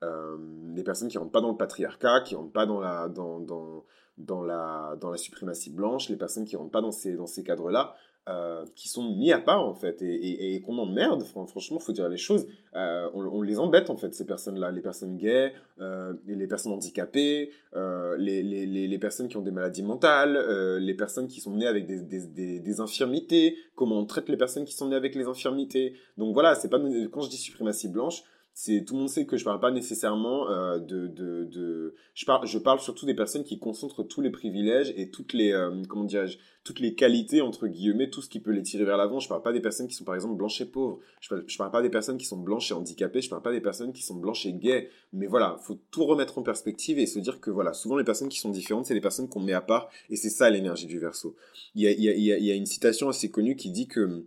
les 0.02 0.84
personnes 0.84 1.10
qui 1.10 1.18
rentrent 1.18 1.32
pas 1.32 1.42
dans 1.42 1.52
le 1.52 1.58
patriarcat, 1.58 2.22
qui 2.22 2.36
rentrent 2.36 2.52
pas 2.52 2.66
dans 2.66 2.80
la, 2.80 3.08
dans, 3.08 3.40
dans, 3.40 3.84
dans 4.18 4.42
la, 4.42 4.96
dans 5.00 5.10
la 5.10 5.18
suprématie 5.18 5.70
blanche, 5.70 6.10
les 6.10 6.16
personnes 6.16 6.46
qui 6.46 6.56
rentrent 6.56 6.72
pas 6.72 6.82
dans 6.82 6.92
ces, 6.92 7.16
dans 7.16 7.28
ces 7.28 7.44
cadres-là, 7.44 7.96
euh, 8.30 8.66
qui 8.76 8.90
sont 8.90 9.16
mis 9.16 9.32
à 9.32 9.40
part 9.40 9.66
en 9.66 9.74
fait 9.74 10.02
et, 10.02 10.56
et, 10.56 10.60
qu'on 10.60 10.78
emmerde 10.80 11.24
franchement 11.24 11.80
faut 11.80 11.94
dire 11.94 12.10
les 12.10 12.18
choses. 12.18 12.46
Euh, 12.76 13.08
on, 13.14 13.42
les 13.42 13.58
embête 13.58 13.90
en 13.90 13.96
fait 13.96 14.14
ces 14.14 14.26
personnes 14.26 14.60
là 14.60 14.70
les 14.70 14.82
personnes 14.82 15.16
gays 15.16 15.54
euh, 15.80 16.14
les 16.28 16.46
personnes 16.46 16.74
handicapées 16.74 17.52
les, 17.74 18.44
les, 18.44 18.66
les, 18.66 19.00
personnes 19.00 19.30
qui 19.30 19.38
ont 19.38 19.42
des 19.42 19.52
maladies 19.52 19.82
mentales 19.82 20.38
les 20.78 20.94
personnes 20.94 21.28
qui 21.28 21.40
sont 21.40 21.56
nées 21.56 21.68
avec 21.68 21.86
des, 21.86 22.02
des, 22.02 22.60
des, 22.60 22.80
infirmités 22.82 23.56
comment 23.76 23.98
on 23.98 24.06
traite 24.06 24.28
les 24.28 24.38
personnes 24.38 24.66
qui 24.66 24.74
sont 24.74 24.90
nées 24.90 24.98
avec 24.98 25.16
les 25.16 25.28
infirmités. 25.28 25.94
Donc 26.18 26.34
voilà 26.34 26.54
c'est 26.56 26.70
pas 26.70 26.80
quand 27.12 27.22
je 27.22 27.30
dis 27.30 27.38
suprématie 27.38 27.88
blanche 27.88 28.24
c'est 28.60 28.84
tout 28.86 28.96
le 28.96 29.02
monde 29.02 29.10
sait 29.10 29.28
que 29.28 29.38
je 29.38 29.44
parle 29.44 29.60
pas 29.60 29.70
nécessairement 29.70 30.50
euh, 30.50 30.80
de, 30.80 31.06
de, 31.06 31.44
de, 31.44 31.94
je 32.16 32.26
parle 32.26 32.48
je 32.48 32.58
parle 32.58 32.80
surtout 32.80 33.06
des 33.06 33.14
personnes 33.14 33.44
qui 33.44 33.60
concentrent 33.60 34.02
tous 34.02 34.20
les 34.20 34.32
privilèges 34.32 34.92
et 34.98 35.12
toutes 35.12 35.34
les 35.34 35.52
euh, 35.52 35.84
comment 35.88 36.06
dirais-je 36.06 36.40
toutes 36.64 36.80
les 36.80 36.96
qualités 36.96 37.42
entre 37.42 37.68
guillemets 37.68 38.10
tout 38.10 38.24
ce 38.24 38.30
qui 38.30 38.40
peut 38.40 38.50
les 38.50 38.64
tirer 38.64 38.84
vers 38.84 38.98
l'avant. 38.98 39.20
Je 39.20 39.30
parle 39.30 39.44
pas 39.44 39.54
des 39.54 39.60
personnes 39.60 39.88
qui 39.88 39.94
sont 39.94 40.06
par 40.06 40.16
exemple 40.16 40.34
blanches 40.34 40.60
et 40.60 40.66
pauvres. 40.66 41.00
Je 41.22 41.30
parle, 41.30 41.46
parle 41.60 41.72
pas 41.72 41.82
des 41.84 41.92
personnes 41.92 42.18
qui 42.18 42.26
sont 42.26 42.40
blanches 42.40 42.72
et 42.72 42.74
handicapées. 42.74 43.22
Je 43.22 43.30
parle 43.30 43.44
pas 43.44 43.52
des 43.52 43.62
personnes 43.62 43.94
qui 43.94 44.02
sont 44.02 44.16
blanches 44.16 44.48
et 44.48 44.54
gays. 44.54 44.90
Mais 45.14 45.28
voilà 45.28 45.58
faut 45.62 45.80
tout 45.92 46.06
remettre 46.06 46.40
en 46.40 46.42
perspective 46.42 46.98
et 46.98 47.06
se 47.06 47.20
dire 47.20 47.40
que 47.40 47.52
voilà 47.52 47.74
souvent 47.74 47.96
les 47.96 48.04
personnes 48.04 48.30
qui 48.30 48.40
sont 48.40 48.50
différentes 48.50 48.88
c'est 48.88 48.96
les 48.96 49.02
personnes 49.02 49.30
qu'on 49.30 49.40
met 49.40 49.54
à 49.54 49.62
part 49.62 49.88
et 50.10 50.16
c'est 50.16 50.32
ça 50.32 50.50
l'énergie 50.50 50.88
du 50.88 50.98
verso. 50.98 51.36
Il 51.76 51.84
y 51.84 51.88
a, 51.88 51.92
il 51.92 52.02
y, 52.02 52.10
a, 52.32 52.38
il 52.40 52.44
y 52.44 52.52
a 52.52 52.56
une 52.56 52.66
citation 52.66 53.08
assez 53.08 53.30
connue 53.30 53.56
qui 53.56 53.70
dit 53.70 53.88
que 53.88 54.26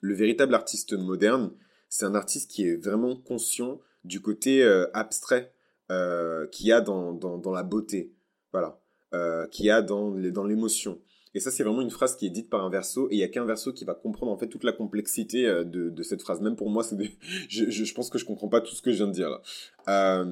le 0.00 0.14
véritable 0.14 0.56
artiste 0.56 0.94
moderne 0.94 1.52
c'est 1.88 2.04
un 2.04 2.14
artiste 2.14 2.50
qui 2.50 2.66
est 2.66 2.76
vraiment 2.76 3.16
conscient 3.16 3.80
du 4.04 4.20
côté 4.20 4.62
euh, 4.62 4.86
abstrait 4.94 5.52
euh, 5.90 6.46
qu'il 6.48 6.66
y 6.66 6.72
a 6.72 6.80
dans, 6.80 7.12
dans, 7.12 7.52
la 7.52 7.62
beauté, 7.62 8.12
voilà, 8.52 8.80
euh, 9.14 9.46
qu'il 9.48 9.66
y 9.66 9.70
a 9.70 9.82
dans, 9.82 10.10
dans 10.10 10.44
l'émotion. 10.44 10.98
Et 11.34 11.40
ça, 11.40 11.50
c'est 11.50 11.62
vraiment 11.62 11.82
une 11.82 11.90
phrase 11.90 12.16
qui 12.16 12.26
est 12.26 12.30
dite 12.30 12.50
par 12.50 12.64
un 12.64 12.70
verso, 12.70 13.08
et 13.10 13.14
il 13.14 13.18
y 13.18 13.22
a 13.22 13.28
qu'un 13.28 13.44
verso 13.44 13.72
qui 13.72 13.84
va 13.84 13.94
comprendre 13.94 14.32
en 14.32 14.38
fait 14.38 14.48
toute 14.48 14.64
la 14.64 14.72
complexité 14.72 15.44
de, 15.46 15.90
de 15.90 16.02
cette 16.02 16.22
phrase. 16.22 16.40
Même 16.40 16.56
pour 16.56 16.70
moi, 16.70 16.84
je, 17.48 17.70
je, 17.70 17.94
pense 17.94 18.10
que 18.10 18.18
je 18.18 18.24
comprends 18.24 18.48
pas 18.48 18.60
tout 18.60 18.74
ce 18.74 18.82
que 18.82 18.90
je 18.90 18.96
viens 18.96 19.06
de 19.06 19.12
dire 19.12 19.30
là. 19.30 20.24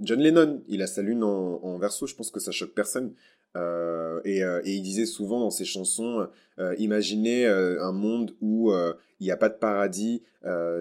John 0.00 0.20
Lennon, 0.20 0.62
il 0.68 0.80
a 0.80 0.86
sa 0.86 1.02
lune 1.02 1.24
en, 1.24 1.60
en 1.62 1.76
verso, 1.78 2.06
je 2.06 2.14
pense 2.14 2.30
que 2.30 2.38
ça 2.38 2.52
choque 2.52 2.70
personne. 2.70 3.14
Euh, 3.56 4.20
et, 4.24 4.42
euh, 4.42 4.60
et, 4.64 4.74
il 4.74 4.82
disait 4.82 5.06
souvent 5.06 5.40
dans 5.40 5.50
ses 5.50 5.64
chansons, 5.64 6.28
euh, 6.58 6.74
imaginez 6.78 7.46
un 7.46 7.92
monde 7.92 8.36
où 8.40 8.72
il 9.20 9.24
n'y 9.24 9.30
a 9.30 9.36
pas 9.36 9.48
de 9.48 9.58
paradis, 9.58 10.22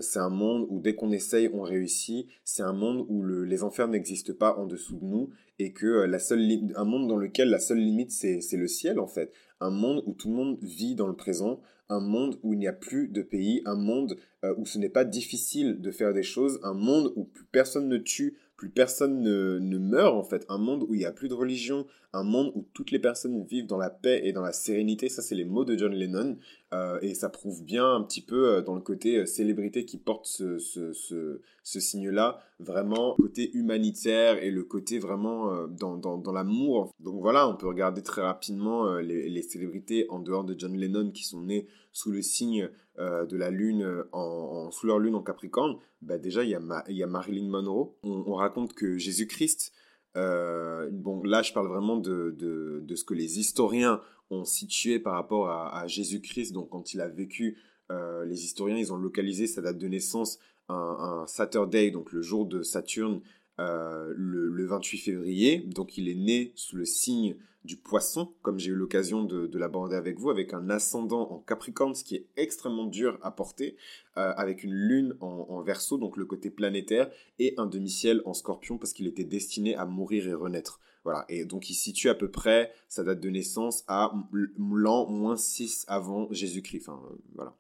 c'est 0.01 0.19
un 0.19 0.29
monde 0.29 0.65
où 0.69 0.79
dès 0.79 0.95
qu'on 0.95 1.11
essaye, 1.11 1.49
on 1.53 1.61
réussit, 1.61 2.27
c'est 2.43 2.63
un 2.63 2.73
monde 2.73 3.05
où 3.09 3.23
le, 3.23 3.43
les 3.43 3.63
enfers 3.63 3.87
n'existent 3.87 4.33
pas 4.33 4.55
en 4.57 4.65
dessous 4.65 4.97
de 4.97 5.05
nous, 5.05 5.29
et 5.59 5.71
que 5.73 6.05
la 6.05 6.19
seule 6.19 6.41
un 6.75 6.83
monde 6.83 7.07
dans 7.07 7.17
lequel 7.17 7.49
la 7.49 7.59
seule 7.59 7.79
limite 7.79 8.11
c'est 8.11 8.57
le 8.57 8.67
ciel 8.67 8.99
en 8.99 9.07
fait, 9.07 9.31
un 9.59 9.71
monde 9.71 10.03
où 10.05 10.13
tout 10.13 10.29
le 10.29 10.35
monde 10.35 10.57
vit 10.61 10.95
dans 10.95 11.07
le 11.07 11.15
présent, 11.15 11.61
un 11.89 12.01
monde 12.01 12.37
où 12.43 12.53
il 12.53 12.59
n'y 12.59 12.67
a 12.67 12.73
plus 12.73 13.07
de 13.07 13.21
pays, 13.21 13.61
un 13.65 13.75
monde 13.75 14.17
où 14.57 14.65
ce 14.65 14.77
n'est 14.77 14.89
pas 14.89 15.05
difficile 15.05 15.79
de 15.79 15.91
faire 15.91 16.13
des 16.13 16.23
choses, 16.23 16.59
un 16.63 16.73
monde 16.73 17.13
où 17.15 17.23
plus 17.23 17.45
personne 17.45 17.87
ne 17.87 17.97
tue, 17.97 18.37
plus 18.57 18.69
personne 18.69 19.21
ne, 19.21 19.77
meurt 19.77 20.15
en 20.15 20.24
fait, 20.24 20.45
un 20.50 20.57
monde 20.57 20.83
où 20.89 20.95
il 20.95 20.98
n'y 20.98 21.06
a 21.06 21.12
plus 21.12 21.30
de 21.30 21.36
religion, 21.36 21.86
un 22.12 22.24
monde 22.24 22.51
où 22.56 22.65
toutes 22.74 22.89
les 22.89 23.00
personnes 23.00 23.45
vivent 23.45 23.68
dans 23.68 23.77
la 23.77 23.92
paix 23.92 24.21
et 24.24 24.33
dans 24.33 24.42
la 24.42 24.51
sérénité, 24.51 25.09
ça 25.09 25.21
c'est 25.21 25.36
les 25.36 25.45
mots 25.45 25.63
de 25.63 25.77
John 25.77 25.94
Lennon, 25.94 26.38
euh, 26.73 26.99
et 27.01 27.13
ça 27.13 27.29
prouve 27.29 27.63
bien 27.63 27.95
un 27.95 28.01
petit 28.03 28.21
peu 28.21 28.49
euh, 28.49 28.61
dans 28.61 28.75
le 28.75 28.81
côté 28.81 29.19
euh, 29.19 29.25
célébrité 29.25 29.85
qui 29.85 29.97
porte 29.97 30.25
ce, 30.25 30.59
ce, 30.59 31.39
signe-là, 31.63 32.41
vraiment 32.59 33.15
côté 33.15 33.55
humanitaire 33.55 34.43
et 34.43 34.51
le 34.51 34.63
côté 34.63 34.99
vraiment 34.99 35.67
dans, 35.67 35.95
dans, 35.95 36.17
dans 36.17 36.31
l'amour. 36.31 36.93
Donc 36.99 37.21
voilà, 37.21 37.47
on 37.47 37.55
peut 37.55 37.67
regarder 37.67 38.01
très 38.01 38.21
rapidement 38.21 38.95
les, 38.95 39.41
célébrités 39.41 40.07
en 40.09 40.19
dehors 40.19 40.43
de 40.43 40.55
John 40.57 40.75
Lennon 40.75 41.11
qui 41.11 41.23
sont 41.23 41.41
nées 41.41 41.67
sous 41.91 42.11
le 42.11 42.21
signe 42.21 42.69
de 42.97 43.37
la 43.37 43.51
lune, 43.51 44.05
en, 44.11 44.71
sous 44.71 44.87
leur 44.87 44.97
lune 44.97 45.15
en 45.15 45.21
Capricorne. 45.21 45.75
Bah 46.01 46.17
déjà, 46.17 46.43
il 46.43 46.50
y, 46.50 46.55
a 46.55 46.83
y 46.88 47.03
a 47.03 47.07
Marilyn 47.07 47.50
Monroe. 47.50 47.93
On, 48.01 48.24
on 48.25 48.33
raconte 48.36 48.74
que 48.74 48.97
Jésus-Christ, 48.97 49.74
bon 50.15 51.21
là 51.24 51.41
je 51.43 51.53
parle 51.53 51.67
vraiment 51.67 51.97
de, 51.97 52.33
de, 52.38 52.79
de, 52.81 52.95
ce 52.95 53.03
que 53.03 53.13
les 53.13 53.39
historiens 53.39 54.01
ont 54.29 54.46
situé 54.46 55.00
par 55.00 55.13
rapport 55.13 55.50
à, 55.50 55.88
Jésus-Christ. 55.88 56.53
Donc 56.53 56.69
quand 56.69 56.93
il 56.93 57.01
a 57.01 57.07
vécu, 57.07 57.57
euh, 57.91 58.25
les 58.25 58.43
historiens, 58.43 58.77
ils 58.77 58.91
ont 58.93 58.98
localisé 58.98 59.48
sa 59.48 59.62
date 59.62 59.77
de 59.77 59.88
naissance 59.88 60.39
un, 60.69 61.24
Saturday, 61.27 61.91
donc 61.91 62.12
le 62.12 62.22
jour 62.22 62.46
de 62.46 62.62
Saturne, 62.62 63.22
euh, 63.60 64.13
le, 64.15 64.65
28 64.65 64.98
février. 64.98 65.60
Donc 65.60 65.98
il 65.98 66.10
est 66.10 66.15
né 66.15 66.51
sous 66.55 66.75
le 66.75 66.86
signe 66.86 67.36
du 67.63 67.75
poisson, 67.75 68.34
comme 68.43 68.60
j'ai 68.60 68.72
eu 68.72 68.75
l'occasion 68.75 69.24
de, 69.24 69.57
l'aborder 69.57 69.96
avec 69.96 70.19
vous, 70.19 70.29
avec 70.29 70.53
un 70.53 70.69
ascendant 70.69 71.31
en 71.31 71.39
Capricorne, 71.39 71.96
ce 71.96 72.03
qui 72.03 72.15
est 72.15 72.25
extrêmement 72.38 72.86
dur 72.86 73.17
à 73.22 73.31
porter, 73.31 73.75
euh, 74.17 74.34
avec 74.38 74.63
une 74.63 74.74
lune 74.74 75.15
en, 75.19 75.48
en 75.50 75.62
verso, 75.62 75.98
donc 75.98 76.15
le 76.15 76.25
côté 76.25 76.50
planétaire, 76.50 77.10
et 77.39 77.53
un 77.57 77.65
demi-ciel 77.65 78.22
en 78.25 78.34
scorpion, 78.34 78.77
parce 78.77 78.93
qu'il 78.93 79.07
était 79.07 79.25
destiné 79.25 79.75
à 79.75 79.86
mourir 79.86 80.27
et 80.27 80.34
renaître. 80.34 80.79
Voilà. 81.07 81.23
Et 81.29 81.45
donc, 81.45 81.69
il 81.69 81.73
situe 81.73 82.09
à 82.09 82.15
peu 82.15 82.29
près 82.29 82.73
sa 82.89 83.01
date 83.01 83.21
de 83.21 83.29
naissance 83.29 83.85
à 83.87 84.11
l'an 84.33 85.09
moins 85.09 85.37
6 85.37 85.85
avant 85.87 86.27
Jésus-Christ. 86.31 86.89
Enfin, 86.89 87.01
euh, 87.09 87.15
voilà. 87.33 87.55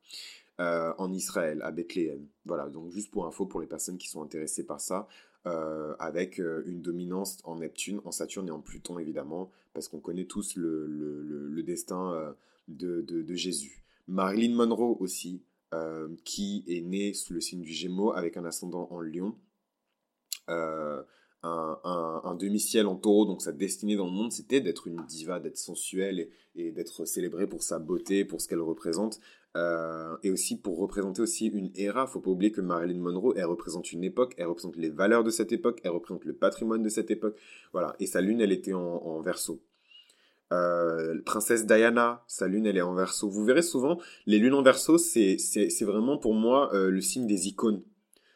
Euh, 0.59 0.93
en 0.97 1.13
Israël, 1.13 1.61
à 1.63 1.71
Bethléem. 1.71 2.27
Voilà. 2.43 2.67
Donc, 2.67 2.91
juste 2.91 3.09
pour 3.09 3.25
info 3.25 3.45
pour 3.45 3.61
les 3.61 3.67
personnes 3.67 3.97
qui 3.97 4.09
sont 4.09 4.21
intéressées 4.21 4.65
par 4.65 4.81
ça. 4.81 5.07
Euh, 5.45 5.95
avec 5.97 6.39
une 6.39 6.81
dominance 6.81 7.37
en 7.45 7.59
Neptune, 7.59 8.01
en 8.03 8.11
Saturne 8.11 8.49
et 8.49 8.51
en 8.51 8.59
Pluton, 8.59 8.99
évidemment, 8.99 9.49
parce 9.73 9.87
qu'on 9.87 10.01
connaît 10.01 10.25
tous 10.25 10.57
le, 10.57 10.85
le, 10.85 11.63
destin 11.63 12.35
de, 12.67 12.99
de, 12.99 13.21
de, 13.21 13.33
Jésus. 13.33 13.81
Marilyn 14.09 14.55
Monroe 14.55 14.97
aussi, 14.99 15.41
qui 16.25 16.65
est 16.67 16.81
née 16.81 17.13
sous 17.13 17.31
le 17.31 17.39
signe 17.39 17.61
du 17.61 17.71
Gémeaux 17.71 18.11
avec 18.11 18.35
un 18.35 18.43
ascendant 18.43 18.89
en 18.91 18.99
Lion. 18.99 19.37
Un, 21.83 22.35
demi-ciel 22.35 22.85
en 22.85 22.95
taureau, 22.95 23.25
donc 23.25 23.41
sa 23.41 23.51
destinée 23.51 23.95
dans 23.95 24.05
le 24.05 24.11
monde, 24.11 24.31
c'était 24.31 24.61
d'être 24.61 24.87
une 24.87 25.03
diva, 25.07 25.39
d'être 25.39 25.57
sensuelle 25.57 26.27
et, 26.55 26.71
d'être 26.71 27.05
célébrée 27.05 27.47
pour 27.47 27.63
sa 27.63 27.79
beauté, 27.79 28.25
pour 28.25 28.41
ce 28.41 28.47
qu'elle 28.47 28.61
représente, 28.61 29.19
euh, 29.55 30.15
et 30.23 30.29
aussi 30.29 30.59
pour 30.59 30.77
représenter 30.77 31.21
aussi 31.21 31.47
une 31.47 31.71
era. 31.75 32.05
Faut 32.05 32.19
pas 32.19 32.29
oublier 32.29 32.51
que 32.51 32.61
Marilyn 32.61 32.99
Monroe, 32.99 33.33
elle 33.35 33.45
représente 33.45 33.91
une 33.91 34.03
époque, 34.03 34.35
elle 34.37 34.47
représente 34.47 34.75
les 34.75 34.89
valeurs 34.89 35.23
de 35.23 35.31
cette 35.31 35.51
époque, 35.51 35.79
elle 35.83 35.91
représente 35.91 36.25
le 36.25 36.33
patrimoine 36.33 36.83
de 36.83 36.89
cette 36.89 37.09
époque, 37.09 37.35
voilà. 37.71 37.95
Et 37.99 38.05
sa 38.05 38.21
lune, 38.21 38.41
elle 38.41 38.51
était 38.51 38.73
en, 38.73 39.19
verso. 39.21 39.61
Euh, 40.53 41.19
princesse 41.25 41.65
Diana, 41.65 42.23
sa 42.27 42.47
lune 42.47 42.65
elle 42.67 42.77
est 42.77 42.81
en 42.81 42.93
verso. 42.93 43.29
Vous 43.29 43.43
verrez 43.43 43.63
souvent, 43.63 43.99
les 44.27 44.37
lunes 44.37 44.53
en 44.53 44.61
verso, 44.61 44.97
c'est 44.97 45.37
vraiment 45.81 46.17
pour 46.17 46.33
moi 46.33 46.73
euh, 46.73 46.89
le 46.89 47.01
signe 47.01 47.27
des 47.27 47.47
icônes. 47.47 47.81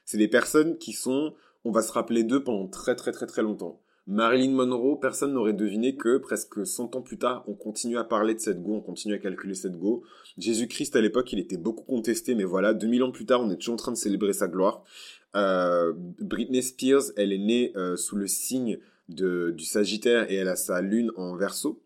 C'est 0.06 0.18
des 0.18 0.28
personnes 0.28 0.78
qui 0.78 0.92
sont, 0.92 1.34
on 1.64 1.72
va 1.72 1.82
se 1.82 1.92
rappeler 1.92 2.24
d'eux 2.24 2.44
pendant 2.44 2.68
très 2.68 2.96
très 2.96 3.12
très 3.12 3.28
très 3.28 3.42
longtemps. 3.42 3.82
Marilyn 4.08 4.52
Monroe, 4.52 5.00
personne 5.00 5.34
n'aurait 5.34 5.54
deviné 5.54 5.96
que 5.96 6.18
presque 6.18 6.66
100 6.66 6.96
ans 6.96 7.02
plus 7.02 7.20
tard, 7.20 7.44
on 7.48 7.54
continue 7.54 7.98
à 7.98 8.04
parler 8.04 8.34
de 8.34 8.40
cette 8.40 8.62
go, 8.62 8.74
on 8.76 8.82
continue 8.82 9.14
à 9.14 9.20
calculer 9.20 9.54
cette 9.54 9.78
go. 9.78 10.04
Jésus-Christ, 10.40 10.96
à 10.96 11.02
l'époque, 11.02 11.32
il 11.32 11.40
était 11.40 11.58
beaucoup 11.58 11.84
contesté, 11.84 12.34
mais 12.34 12.44
voilà, 12.44 12.74
2000 12.74 13.04
ans 13.04 13.12
plus 13.12 13.26
tard, 13.26 13.42
on 13.42 13.52
est 13.52 13.58
toujours 13.58 13.76
en 13.76 13.78
train 13.78 13.92
de 13.92 13.98
célébrer 13.98 14.34
sa 14.34 14.48
gloire. 14.48 14.84
Euh, 15.36 15.94
Britney 16.20 16.64
Spears, 16.64 17.12
elle 17.16 17.32
est 17.32 17.38
née 17.38 17.74
euh, 17.76 17.96
sous 17.96 18.16
le 18.16 18.28
signe 18.28 18.80
du 19.08 19.66
Sagittaire 19.66 20.32
et 20.32 20.36
elle 20.36 20.48
a 20.48 20.56
sa 20.56 20.82
lune 20.82 21.12
en 21.16 21.36
verso. 21.36 21.84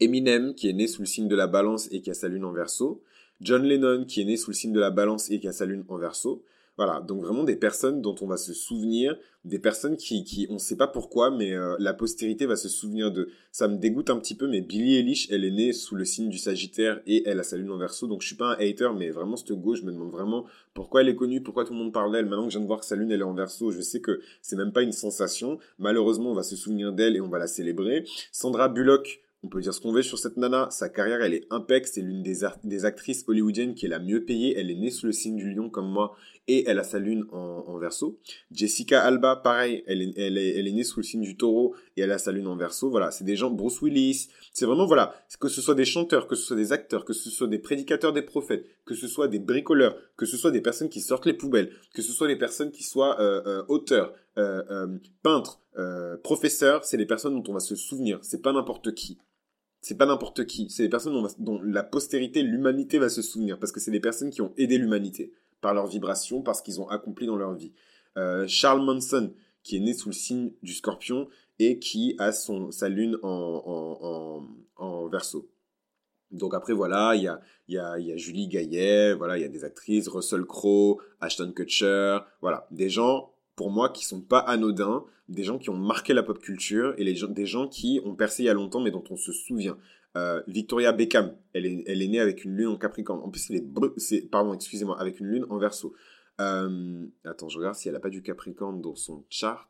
Eminem, 0.00 0.54
qui 0.54 0.68
est 0.68 0.72
né 0.72 0.86
sous 0.86 1.02
le 1.02 1.06
signe 1.06 1.28
de 1.28 1.36
la 1.36 1.46
balance 1.46 1.88
et 1.92 2.00
qui 2.00 2.10
a 2.10 2.14
sa 2.14 2.28
lune 2.28 2.44
en 2.44 2.52
verso. 2.52 3.02
John 3.40 3.62
Lennon, 3.62 4.04
qui 4.04 4.22
est 4.22 4.24
né 4.24 4.36
sous 4.36 4.50
le 4.50 4.54
signe 4.54 4.72
de 4.72 4.80
la 4.80 4.90
balance 4.90 5.30
et 5.30 5.38
qui 5.38 5.48
a 5.48 5.52
sa 5.52 5.66
lune 5.66 5.84
en 5.88 5.98
verso. 5.98 6.42
Voilà, 6.82 7.02
donc 7.02 7.20
vraiment 7.22 7.44
des 7.44 7.56
personnes 7.56 8.00
dont 8.00 8.14
on 8.22 8.26
va 8.26 8.38
se 8.38 8.54
souvenir, 8.54 9.14
des 9.44 9.58
personnes 9.58 9.98
qui, 9.98 10.24
qui 10.24 10.46
on 10.48 10.54
ne 10.54 10.58
sait 10.58 10.78
pas 10.78 10.86
pourquoi, 10.86 11.30
mais 11.30 11.52
euh, 11.52 11.76
la 11.78 11.92
postérité 11.92 12.46
va 12.46 12.56
se 12.56 12.70
souvenir 12.70 13.12
de. 13.12 13.28
Ça 13.52 13.68
me 13.68 13.76
dégoûte 13.76 14.08
un 14.08 14.18
petit 14.18 14.34
peu, 14.34 14.48
mais 14.48 14.62
Billie 14.62 14.96
Eilish, 14.96 15.30
elle 15.30 15.44
est 15.44 15.50
née 15.50 15.74
sous 15.74 15.94
le 15.94 16.06
signe 16.06 16.30
du 16.30 16.38
Sagittaire 16.38 17.02
et 17.06 17.22
elle 17.28 17.38
a 17.38 17.42
sa 17.42 17.58
lune 17.58 17.70
en 17.70 17.76
verso, 17.76 18.06
donc 18.06 18.22
je 18.22 18.28
suis 18.28 18.36
pas 18.36 18.52
un 18.52 18.58
hater, 18.58 18.88
mais 18.96 19.10
vraiment 19.10 19.36
cette 19.36 19.52
go, 19.52 19.74
je 19.74 19.82
me 19.82 19.92
demande 19.92 20.10
vraiment 20.10 20.46
pourquoi 20.72 21.02
elle 21.02 21.10
est 21.10 21.16
connue, 21.16 21.42
pourquoi 21.42 21.66
tout 21.66 21.74
le 21.74 21.78
monde 21.80 21.92
parle 21.92 22.12
d'elle. 22.12 22.24
Maintenant 22.24 22.46
que 22.46 22.50
je 22.50 22.56
viens 22.56 22.62
de 22.62 22.66
voir 22.66 22.80
que 22.80 22.86
sa 22.86 22.96
lune 22.96 23.10
elle 23.10 23.20
est 23.20 23.24
en 23.24 23.34
verso, 23.34 23.70
je 23.70 23.82
sais 23.82 24.00
que 24.00 24.22
c'est 24.40 24.56
même 24.56 24.72
pas 24.72 24.80
une 24.80 24.92
sensation. 24.92 25.58
Malheureusement, 25.78 26.30
on 26.30 26.34
va 26.34 26.44
se 26.44 26.56
souvenir 26.56 26.94
d'elle 26.94 27.14
et 27.14 27.20
on 27.20 27.28
va 27.28 27.38
la 27.38 27.46
célébrer. 27.46 28.04
Sandra 28.32 28.70
Bullock, 28.70 29.20
on 29.42 29.48
peut 29.48 29.60
dire 29.60 29.72
ce 29.72 29.80
qu'on 29.80 29.92
veut 29.92 30.02
sur 30.02 30.18
cette 30.18 30.36
nana. 30.36 30.68
Sa 30.70 30.90
carrière, 30.90 31.22
elle 31.22 31.32
est 31.32 31.46
impec. 31.50 31.86
C'est 31.86 32.02
l'une 32.02 32.22
des, 32.22 32.40
des, 32.64 32.84
actrices 32.84 33.24
hollywoodiennes 33.26 33.74
qui 33.74 33.86
est 33.86 33.88
la 33.88 33.98
mieux 33.98 34.24
payée. 34.24 34.58
Elle 34.58 34.70
est 34.70 34.76
née 34.76 34.90
sous 34.90 35.06
le 35.06 35.12
signe 35.12 35.36
du 35.36 35.50
lion 35.54 35.70
comme 35.70 35.90
moi 35.90 36.14
et 36.46 36.68
elle 36.68 36.78
a 36.78 36.84
sa 36.84 36.98
lune 36.98 37.24
en, 37.32 37.78
verso. 37.78 38.18
Jessica 38.50 39.02
Alba, 39.02 39.36
pareil. 39.36 39.82
Elle 39.86 40.02
est, 40.02 40.18
elle, 40.18 40.36
est, 40.36 40.58
elle 40.58 40.68
est 40.68 40.72
née 40.72 40.84
sous 40.84 41.00
le 41.00 41.04
signe 41.04 41.22
du 41.22 41.36
taureau 41.36 41.74
et 41.96 42.02
elle 42.02 42.12
a 42.12 42.18
sa 42.18 42.32
lune 42.32 42.48
en 42.48 42.56
verso. 42.56 42.90
Voilà, 42.90 43.10
c'est 43.10 43.24
des 43.24 43.36
gens. 43.36 43.50
Bruce 43.50 43.80
Willis. 43.80 44.28
C'est 44.52 44.66
vraiment, 44.66 44.84
voilà, 44.84 45.14
que 45.38 45.48
ce 45.48 45.62
soit 45.62 45.74
des 45.74 45.86
chanteurs, 45.86 46.26
que 46.26 46.34
ce 46.34 46.42
soit 46.42 46.56
des 46.56 46.72
acteurs, 46.72 47.06
que 47.06 47.14
ce 47.14 47.30
soit 47.30 47.46
des 47.46 47.58
prédicateurs 47.58 48.12
des 48.12 48.22
prophètes, 48.22 48.66
que 48.84 48.94
ce 48.94 49.08
soit 49.08 49.28
des 49.28 49.38
bricoleurs, 49.38 49.96
que 50.16 50.26
ce 50.26 50.36
soit 50.36 50.50
des 50.50 50.60
personnes 50.60 50.90
qui 50.90 51.00
sortent 51.00 51.26
les 51.26 51.32
poubelles, 51.32 51.70
que 51.94 52.02
ce 52.02 52.12
soit 52.12 52.28
des 52.28 52.36
personnes 52.36 52.72
qui 52.72 52.82
soient 52.82 53.18
euh, 53.20 53.40
euh, 53.46 53.62
auteurs, 53.68 54.12
euh, 54.36 54.98
peintres, 55.22 55.60
professeurs. 56.22 56.84
C'est 56.84 56.98
les 56.98 57.06
personnes 57.06 57.40
dont 57.40 57.50
on 57.50 57.54
va 57.54 57.60
se 57.60 57.74
souvenir. 57.74 58.18
C'est 58.22 58.42
pas 58.42 58.52
n'importe 58.52 58.92
qui 58.94 59.18
c'est 59.80 59.96
pas 59.96 60.06
n'importe 60.06 60.46
qui. 60.46 60.68
C'est 60.70 60.82
des 60.82 60.88
personnes 60.88 61.26
dont, 61.38 61.60
la 61.62 61.82
postérité, 61.82 62.42
l'humanité 62.42 62.98
va 62.98 63.08
se 63.08 63.22
souvenir. 63.22 63.58
Parce 63.58 63.72
que 63.72 63.80
c'est 63.80 63.90
des 63.90 64.00
personnes 64.00 64.30
qui 64.30 64.42
ont 64.42 64.52
aidé 64.56 64.78
l'humanité. 64.78 65.32
Par 65.60 65.74
leur 65.74 65.86
vibration, 65.86 66.42
parce 66.42 66.62
qu'ils 66.62 66.80
ont 66.80 66.88
accompli 66.88 67.26
dans 67.26 67.36
leur 67.36 67.54
vie. 67.54 67.72
Euh, 68.16 68.46
Charles 68.48 68.82
Manson, 68.82 69.32
qui 69.62 69.76
est 69.76 69.80
né 69.80 69.92
sous 69.92 70.08
le 70.08 70.14
signe 70.14 70.52
du 70.62 70.72
scorpion 70.72 71.28
et 71.58 71.78
qui 71.78 72.14
a 72.18 72.32
son, 72.32 72.70
sa 72.70 72.88
lune 72.88 73.18
en, 73.22 74.46
en, 74.78 74.82
en, 74.82 75.06
verso. 75.08 75.50
Donc 76.30 76.54
après, 76.54 76.72
voilà, 76.72 77.14
il 77.14 77.24
y 77.24 77.28
a, 77.28 77.40
y, 77.68 77.76
a, 77.76 77.98
y 77.98 78.12
a 78.12 78.16
Julie 78.16 78.48
Gaillet, 78.48 79.12
voilà, 79.12 79.36
il 79.36 79.42
y 79.42 79.44
a 79.44 79.48
des 79.48 79.64
actrices, 79.64 80.08
Russell 80.08 80.44
Crowe, 80.46 80.98
Ashton 81.20 81.52
Kutcher, 81.52 82.20
voilà, 82.40 82.66
des 82.70 82.88
gens 82.88 83.32
pour 83.60 83.70
moi 83.70 83.90
qui 83.90 84.06
sont 84.06 84.22
pas 84.22 84.38
anodins, 84.38 85.04
des 85.28 85.42
gens 85.42 85.58
qui 85.58 85.68
ont 85.68 85.76
marqué 85.76 86.14
la 86.14 86.22
pop 86.22 86.38
culture 86.38 86.94
et 86.96 87.04
les 87.04 87.14
gens, 87.14 87.28
des 87.28 87.44
gens 87.44 87.68
qui 87.68 88.00
ont 88.06 88.14
percé 88.14 88.42
il 88.42 88.46
y 88.46 88.48
a 88.48 88.54
longtemps 88.54 88.80
mais 88.80 88.90
dont 88.90 89.04
on 89.10 89.16
se 89.16 89.32
souvient. 89.32 89.76
Euh, 90.16 90.40
Victoria 90.46 90.92
Beckham, 90.92 91.36
elle 91.52 91.66
est, 91.66 91.84
elle 91.86 92.00
est 92.00 92.08
née 92.08 92.20
avec 92.20 92.42
une 92.46 92.56
lune 92.56 92.68
en 92.68 92.78
Capricorne. 92.78 93.20
En 93.22 93.28
plus, 93.28 93.50
elle 93.50 93.56
est, 93.56 93.64
c'est, 93.98 94.22
pardon, 94.22 94.54
excusez-moi, 94.54 94.98
avec 94.98 95.20
une 95.20 95.26
lune 95.26 95.44
en 95.50 95.58
Verseau. 95.58 95.92
Euh, 96.40 97.04
attends, 97.26 97.50
je 97.50 97.58
regarde 97.58 97.74
si 97.74 97.86
elle 97.90 97.96
a 97.96 98.00
pas 98.00 98.08
du 98.08 98.22
Capricorne 98.22 98.80
dans 98.80 98.94
son 98.94 99.26
chart 99.28 99.68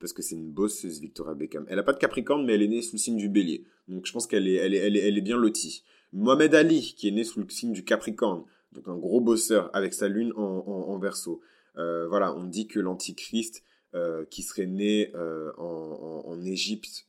parce 0.00 0.12
que 0.12 0.20
c'est 0.20 0.34
une 0.34 0.50
bosseuse 0.50 1.00
Victoria 1.00 1.34
Beckham. 1.34 1.64
Elle 1.68 1.78
a 1.78 1.84
pas 1.84 1.92
de 1.92 1.98
Capricorne 1.98 2.44
mais 2.44 2.54
elle 2.54 2.62
est 2.62 2.66
née 2.66 2.82
sous 2.82 2.96
le 2.96 2.98
signe 2.98 3.18
du 3.18 3.28
Bélier. 3.28 3.64
Donc 3.86 4.04
je 4.04 4.12
pense 4.12 4.26
qu'elle 4.26 4.48
est, 4.48 4.54
elle 4.54 4.74
est, 4.74 4.78
elle 4.78 4.96
est, 4.96 5.06
elle 5.06 5.16
est 5.16 5.22
bien 5.22 5.36
lotie. 5.36 5.84
Mohamed 6.12 6.56
Ali 6.56 6.92
qui 6.96 7.06
est 7.06 7.12
né 7.12 7.22
sous 7.22 7.38
le 7.38 7.48
signe 7.48 7.72
du 7.72 7.84
Capricorne, 7.84 8.42
donc 8.72 8.88
un 8.88 8.96
gros 8.96 9.20
bosseur 9.20 9.70
avec 9.74 9.94
sa 9.94 10.08
lune 10.08 10.32
en, 10.36 10.42
en, 10.42 10.98
Verseau. 10.98 11.40
Euh, 11.78 12.06
voilà, 12.08 12.34
on 12.34 12.44
dit 12.44 12.66
que 12.66 12.80
l'Antichrist, 12.80 13.62
euh, 13.94 14.24
qui 14.30 14.42
serait 14.42 14.66
né 14.66 15.12
euh, 15.14 15.52
en, 15.58 16.40
Égypte 16.44 17.06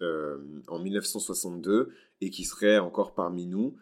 en 0.68 0.80
1962 0.80 1.92
et 2.22 2.30
qui 2.30 2.44
serait 2.44 2.78
encore 2.78 3.16
parmi 3.16 3.48
nous, 3.48 3.76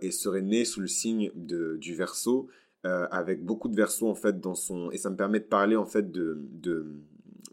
et 0.00 0.12
serait 0.12 0.42
né 0.42 0.64
sous 0.64 0.80
le 0.80 0.86
signe 0.86 1.32
de, 1.34 1.76
du 1.78 1.96
verso, 1.96 2.48
avec 2.84 3.44
beaucoup 3.44 3.68
de 3.68 3.74
versos 3.74 4.08
en 4.08 4.14
fait 4.14 4.40
dans 4.40 4.54
son... 4.54 4.92
Et 4.92 4.96
ça 4.96 5.10
me 5.10 5.16
permet 5.16 5.40
de 5.40 5.46
parler 5.46 5.74
en 5.74 5.86
fait 5.86 6.12
de... 6.12 6.38
de 6.52 6.86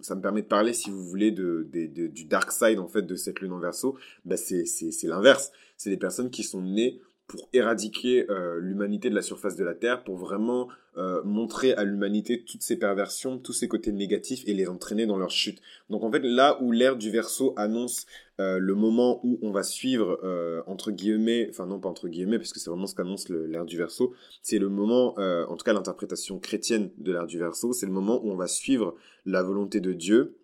ça 0.02 0.16
me 0.16 0.22
permet 0.22 0.44
de 0.44 0.48
parler, 0.48 0.74
si 0.74 0.92
vous 0.92 1.04
voulez, 1.04 1.32
de, 1.32 1.68
du 1.72 2.26
dark 2.26 2.52
side 2.52 2.78
en 2.78 2.88
fait 2.88 3.02
de 3.02 3.16
cette 3.16 3.40
lune 3.40 3.54
en 3.54 3.60
verso. 3.60 3.98
Ben 4.26 4.38
c'est 4.38 4.64
l'inverse. 5.04 5.52
C'est 5.76 5.90
des 5.90 5.98
personnes 5.98 6.30
qui 6.30 6.44
sont 6.44 6.62
nées 6.62 7.02
pour 7.28 7.50
éradiquer 7.54 8.30
euh, 8.30 8.60
l'humanité 8.60 9.10
de 9.10 9.16
la 9.16 9.22
surface 9.22 9.56
de 9.56 9.64
la 9.64 9.74
Terre, 9.74 10.04
pour 10.04 10.18
vraiment 10.18 10.68
euh, 10.98 11.24
montrer 11.24 11.74
à 11.74 11.84
l'humanité 11.84 12.44
toutes 12.44 12.62
ces 12.62 12.78
perversions, 12.78 13.40
tous 13.40 13.54
ces 13.54 13.68
côtés 13.68 13.92
négatifs 13.92 14.44
et 14.46 14.54
les 14.54 14.68
entraîner 14.68 15.06
dans 15.06 15.18
leur 15.18 15.32
chute. 15.32 15.60
Donc 15.90 16.04
en 16.04 16.12
fait, 16.12 16.20
là 16.20 16.62
où 16.62 16.72
l'ère 16.72 16.98
du 16.98 17.10
verso 17.10 17.54
annonce 17.58 18.06
euh, 18.40 18.60
le 18.60 18.76
moment 18.76 19.20
où 19.24 19.40
on 19.42 19.52
va 19.52 19.64
suivre, 19.64 20.20
entre 20.68 20.92
guillemets, 20.92 21.48
enfin 21.50 21.66
non 21.66 21.80
pas 21.80 21.90
entre 21.90 22.08
guillemets, 22.08 22.38
parce 22.38 22.52
que 22.52 22.60
c'est 22.60 22.70
vraiment 22.70 22.88
ce 22.88 22.96
qu'annonce 22.96 23.30
l'ère 23.30 23.66
du 23.66 23.78
verso, 23.78 24.14
c'est 24.42 24.60
le 24.60 24.70
moment, 24.70 25.16
en 25.18 25.56
tout 25.56 25.64
cas 25.64 25.74
l'interprétation 25.74 26.40
chrétienne 26.40 26.92
de 26.98 27.12
l'ère 27.12 27.28
du 27.28 27.40
verso, 27.40 27.74
c'est 27.74 27.86
le 27.86 27.92
moment 27.92 28.24
où 28.24 28.32
on 28.32 28.36
va 28.36 28.48
suivre 28.48 28.96
la 29.26 29.42
volonté 29.44 29.80
de 29.80 29.94
Dieu 29.94 30.38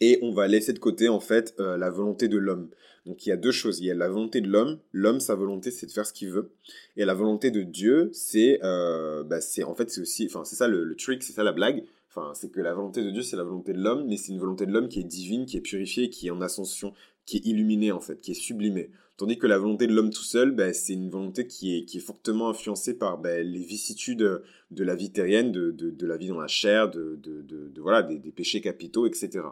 et 0.00 0.18
on 0.22 0.32
va 0.32 0.46
laisser 0.46 0.72
de 0.72 0.78
côté 0.78 1.08
en 1.08 1.20
fait 1.20 1.54
la 1.58 1.90
volonté 1.90 2.28
de 2.28 2.38
l'homme. 2.38 2.68
Donc 3.06 3.24
il 3.24 3.28
y 3.28 3.32
a 3.32 3.36
deux 3.36 3.52
choses. 3.52 3.78
Il 3.78 3.86
y 3.86 3.90
a 3.90 3.94
la 3.94 4.08
volonté 4.08 4.40
de 4.40 4.48
l'homme. 4.48 4.80
L'homme, 4.92 5.20
sa 5.20 5.36
volonté, 5.36 5.70
c'est 5.70 5.86
de 5.86 5.92
faire 5.92 6.04
ce 6.04 6.12
qu'il 6.12 6.30
veut. 6.30 6.50
Et 6.96 7.04
la 7.04 7.14
volonté 7.14 7.50
de 7.50 7.62
Dieu, 7.62 8.10
c'est, 8.12 8.58
euh, 8.64 9.22
bah, 9.22 9.38
en 9.64 9.74
fait, 9.74 9.90
c'est 9.90 10.00
aussi, 10.00 10.26
enfin, 10.26 10.44
c'est 10.44 10.56
ça 10.56 10.68
le, 10.68 10.94
trick, 10.96 11.22
c'est 11.22 11.32
ça 11.32 11.44
la 11.44 11.52
blague. 11.52 11.84
Enfin, 12.10 12.32
c'est 12.34 12.50
que 12.50 12.60
la 12.60 12.74
volonté 12.74 13.04
de 13.04 13.10
Dieu, 13.10 13.22
c'est 13.22 13.36
la 13.36 13.44
volonté 13.44 13.72
de 13.72 13.80
l'homme, 13.80 14.06
mais 14.08 14.16
c'est 14.16 14.32
une 14.32 14.40
volonté 14.40 14.66
de 14.66 14.72
l'homme 14.72 14.88
qui 14.88 15.00
est 15.00 15.04
divine, 15.04 15.46
qui 15.46 15.56
est 15.56 15.60
purifiée, 15.60 16.10
qui 16.10 16.26
est 16.26 16.30
en 16.30 16.40
ascension, 16.40 16.92
qui 17.26 17.36
est 17.36 17.46
illuminée 17.46 17.92
en 17.92 18.00
fait, 18.00 18.20
qui 18.20 18.32
est 18.32 18.34
sublimée. 18.34 18.90
Tandis 19.18 19.38
que 19.38 19.46
la 19.46 19.58
volonté 19.58 19.86
de 19.86 19.94
l'homme 19.94 20.10
tout 20.10 20.24
seul, 20.24 20.50
bah, 20.50 20.72
c'est 20.72 20.94
une 20.94 21.10
volonté 21.10 21.46
qui 21.46 21.76
est, 21.76 21.84
qui 21.84 21.98
est 21.98 22.00
fortement 22.00 22.48
influencée 22.48 22.94
par 22.94 23.18
bah, 23.18 23.40
les 23.40 23.62
vicissitudes 23.62 24.42
de 24.70 24.84
la 24.84 24.94
vie 24.94 25.12
terrienne, 25.12 25.52
de, 25.52 25.70
de, 25.70 26.06
la 26.06 26.16
vie 26.16 26.28
dans 26.28 26.40
la 26.40 26.48
chair, 26.48 26.90
de, 26.90 27.18
de, 27.22 27.80
voilà, 27.80 28.02
des 28.02 28.32
péchés 28.32 28.60
capitaux, 28.60 29.06
etc. 29.06 29.44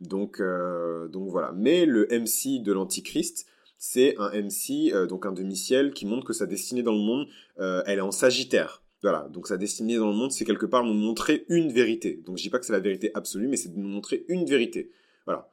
Donc, 0.00 0.40
euh, 0.40 1.08
donc 1.08 1.30
voilà. 1.30 1.52
Mais 1.52 1.86
le 1.86 2.06
MC 2.10 2.62
de 2.62 2.72
l'Antichrist, 2.72 3.46
c'est 3.78 4.16
un 4.18 4.30
MC, 4.30 4.92
euh, 4.92 5.06
donc 5.06 5.26
un 5.26 5.32
demi-ciel, 5.32 5.92
qui 5.92 6.06
montre 6.06 6.26
que 6.26 6.32
sa 6.32 6.46
destinée 6.46 6.82
dans 6.82 6.92
le 6.92 6.98
monde, 6.98 7.26
euh, 7.60 7.82
elle 7.86 7.98
est 7.98 8.02
en 8.02 8.10
Sagittaire. 8.10 8.82
Voilà, 9.02 9.28
donc 9.30 9.46
sa 9.46 9.58
destinée 9.58 9.96
dans 9.96 10.08
le 10.08 10.16
monde, 10.16 10.32
c'est 10.32 10.46
quelque 10.46 10.64
part 10.64 10.82
nous 10.82 10.94
montrer 10.94 11.44
une 11.48 11.70
vérité. 11.70 12.22
Donc 12.24 12.38
je 12.38 12.42
dis 12.42 12.50
pas 12.50 12.58
que 12.58 12.64
c'est 12.64 12.72
la 12.72 12.80
vérité 12.80 13.10
absolue, 13.14 13.48
mais 13.48 13.56
c'est 13.56 13.74
de 13.74 13.78
nous 13.78 13.88
montrer 13.88 14.24
une 14.28 14.46
vérité. 14.46 14.90
Voilà. 15.26 15.48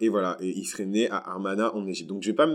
et 0.00 0.08
voilà, 0.08 0.38
et 0.40 0.48
il 0.48 0.64
serait 0.64 0.86
né 0.86 1.10
à 1.10 1.18
Armana 1.18 1.74
en 1.74 1.86
Égypte. 1.86 2.08
Donc 2.08 2.22
je 2.22 2.30
vais 2.30 2.34
pas 2.34 2.46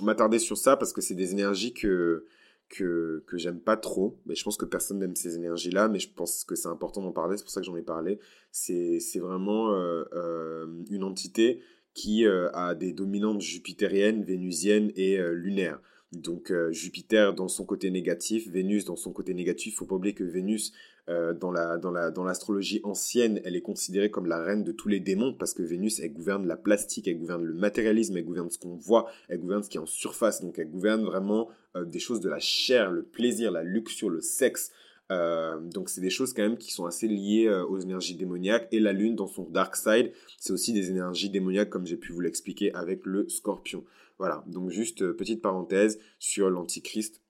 m'attarder 0.00 0.38
sur 0.38 0.56
ça 0.56 0.76
parce 0.76 0.92
que 0.92 1.00
c'est 1.00 1.16
des 1.16 1.32
énergies 1.32 1.74
que 1.74 2.24
que, 2.68 3.24
que 3.26 3.38
j'aime 3.38 3.60
pas 3.60 3.76
trop. 3.76 4.18
Mais 4.26 4.34
je 4.34 4.44
pense 4.44 4.56
que 4.56 4.64
personne 4.64 4.98
n'aime 4.98 5.16
ces 5.16 5.36
énergies-là, 5.36 5.88
mais 5.88 5.98
je 5.98 6.10
pense 6.12 6.44
que 6.44 6.54
c'est 6.54 6.68
important 6.68 7.02
d'en 7.02 7.12
parler, 7.12 7.36
c'est 7.36 7.44
pour 7.44 7.52
ça 7.52 7.60
que 7.60 7.66
j'en 7.66 7.76
ai 7.76 7.82
parlé. 7.82 8.18
C'est, 8.50 9.00
vraiment 9.18 9.72
euh, 9.72 10.04
euh, 10.12 10.66
une 10.90 11.04
entité 11.04 11.62
qui 11.94 12.26
euh, 12.26 12.50
a 12.52 12.74
des 12.74 12.92
dominantes 12.92 13.40
jupitériennes, 13.40 14.22
vénusiennes 14.22 14.92
et 14.96 15.18
lunaires. 15.32 15.80
Donc 16.12 16.52
Jupiter 16.70 17.34
dans 17.34 17.48
son 17.48 17.66
côté 17.66 17.90
négatif, 17.90 18.48
Vénus 18.48 18.84
dans 18.84 18.96
son 18.96 19.12
côté 19.12 19.34
négatif. 19.34 19.76
Faut 19.76 19.84
pas 19.84 19.96
oublier 19.96 20.14
que 20.14 20.24
Vénus 20.24 20.72
euh, 21.08 21.32
dans 21.32 22.24
l'astrologie 22.24 22.80
ancienne, 22.84 23.40
elle 23.44 23.56
est 23.56 23.62
considérée 23.62 24.10
comme 24.10 24.26
la 24.26 24.42
reine 24.42 24.62
de 24.62 24.72
tous 24.72 24.88
les 24.88 25.00
démons 25.00 25.32
parce 25.32 25.54
que 25.54 25.62
Vénus 25.62 26.00
elle 26.00 26.12
gouverne 26.12 26.46
la 26.46 26.56
plastique, 26.56 27.08
elle 27.08 27.18
gouverne 27.18 27.44
le 27.44 27.54
matérialisme, 27.54 28.16
elle 28.18 28.26
gouverne 28.26 28.50
ce 28.50 28.58
qu'on 28.58 28.76
voit, 28.76 29.10
elle 29.28 29.38
gouverne 29.38 29.62
ce 29.62 29.70
qui 29.70 29.78
est 29.78 29.80
en 29.80 29.86
surface. 29.86 30.42
Donc 30.42 30.58
elle 30.58 30.68
gouverne 30.68 31.04
vraiment 31.04 31.48
euh, 31.76 31.86
des 31.86 31.98
choses 31.98 32.20
de 32.20 32.28
la 32.28 32.40
chair, 32.40 32.90
le 32.90 33.02
plaisir, 33.02 33.50
la 33.50 33.62
luxure, 33.62 34.10
le 34.10 34.20
sexe. 34.20 34.70
Euh, 35.10 35.58
donc 35.60 35.88
c'est 35.88 36.00
des 36.00 36.10
choses 36.10 36.34
quand 36.34 36.42
même 36.42 36.58
qui 36.58 36.72
sont 36.72 36.84
assez 36.84 37.08
liées 37.08 37.48
aux 37.48 37.78
énergies 37.78 38.14
démoniaques 38.14 38.68
et 38.72 38.80
la 38.80 38.92
lune 38.92 39.16
dans 39.16 39.26
son 39.26 39.44
dark 39.44 39.76
side, 39.76 40.12
c'est 40.38 40.52
aussi 40.52 40.72
des 40.72 40.90
énergies 40.90 41.30
démoniaques 41.30 41.70
comme 41.70 41.86
j'ai 41.86 41.96
pu 41.96 42.12
vous 42.12 42.20
l'expliquer 42.20 42.72
avec 42.74 43.06
le 43.06 43.28
scorpion. 43.28 43.84
Voilà, 44.18 44.44
donc 44.46 44.70
juste 44.70 45.12
petite 45.12 45.40
parenthèse 45.40 45.98
sur 46.18 46.50
l'antichrist 46.50 47.22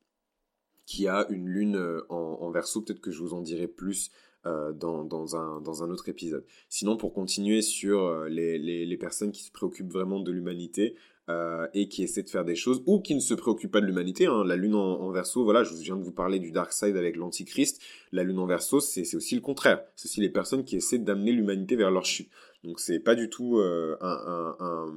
qui 0.87 1.07
a 1.07 1.27
une 1.29 1.47
lune 1.47 2.03
en, 2.09 2.51
verso. 2.51 2.81
Peut-être 2.81 3.01
que 3.01 3.11
je 3.11 3.21
vous 3.21 3.35
en 3.35 3.43
dirai 3.43 3.69
plus 3.69 4.11
dans, 4.45 5.37
un, 5.37 5.61
dans, 5.61 5.83
un, 5.83 5.91
autre 5.91 6.09
épisode. 6.09 6.47
Sinon, 6.71 6.97
pour 6.97 7.13
continuer 7.13 7.61
sur 7.61 8.25
les, 8.25 8.59
les, 8.59 8.97
personnes 8.97 9.31
qui 9.31 9.43
se 9.43 9.53
préoccupent 9.53 9.93
vraiment 9.93 10.21
de 10.21 10.33
l'humanité, 10.33 10.97
euh, 11.29 11.67
et 11.75 11.89
qui 11.89 12.03
essaie 12.03 12.23
de 12.23 12.31
faire 12.31 12.45
des 12.45 12.57
choses 12.57 12.83
ou 12.87 13.01
qui 13.01 13.15
ne 13.15 13.21
se 13.21 13.35
préoccupe 13.35 13.71
pas 13.71 13.81
de 13.81 13.87
l'humanité. 13.87 14.27
Hein. 14.27 14.45
La 14.45 14.57
lune 14.57 14.75
en, 14.75 15.11
verso, 15.11 15.45
voilà, 15.45 15.65
je 15.65 15.75
viens 15.75 15.97
de 15.97 16.03
vous 16.03 16.13
parler 16.13 16.39
du 16.39 16.51
dark 16.51 16.73
side 16.73 16.97
avec 16.97 17.17
l'antichrist. 17.17 17.81
La 18.13 18.25
lune 18.25 18.39
en 18.39 18.47
verso, 18.47 18.81
c'est 18.81 19.15
aussi 19.15 19.35
le 19.35 19.41
contraire. 19.41 19.83
C'est 19.97 20.09
aussi 20.09 20.21
les 20.21 20.31
personnes 20.31 20.65
qui 20.65 20.77
essaient 20.77 20.99
d'amener 20.99 21.33
l'humanité 21.33 21.77
vers 21.77 21.91
leur 21.91 22.05
chute. 22.05 22.31
Donc 22.65 22.81
c'est 22.81 22.99
pas 22.99 23.15
du 23.15 23.31
tout 23.31 23.59
euh, 23.59 23.97
un, 24.01 24.09
un, 24.09 24.57
un... 24.59 24.95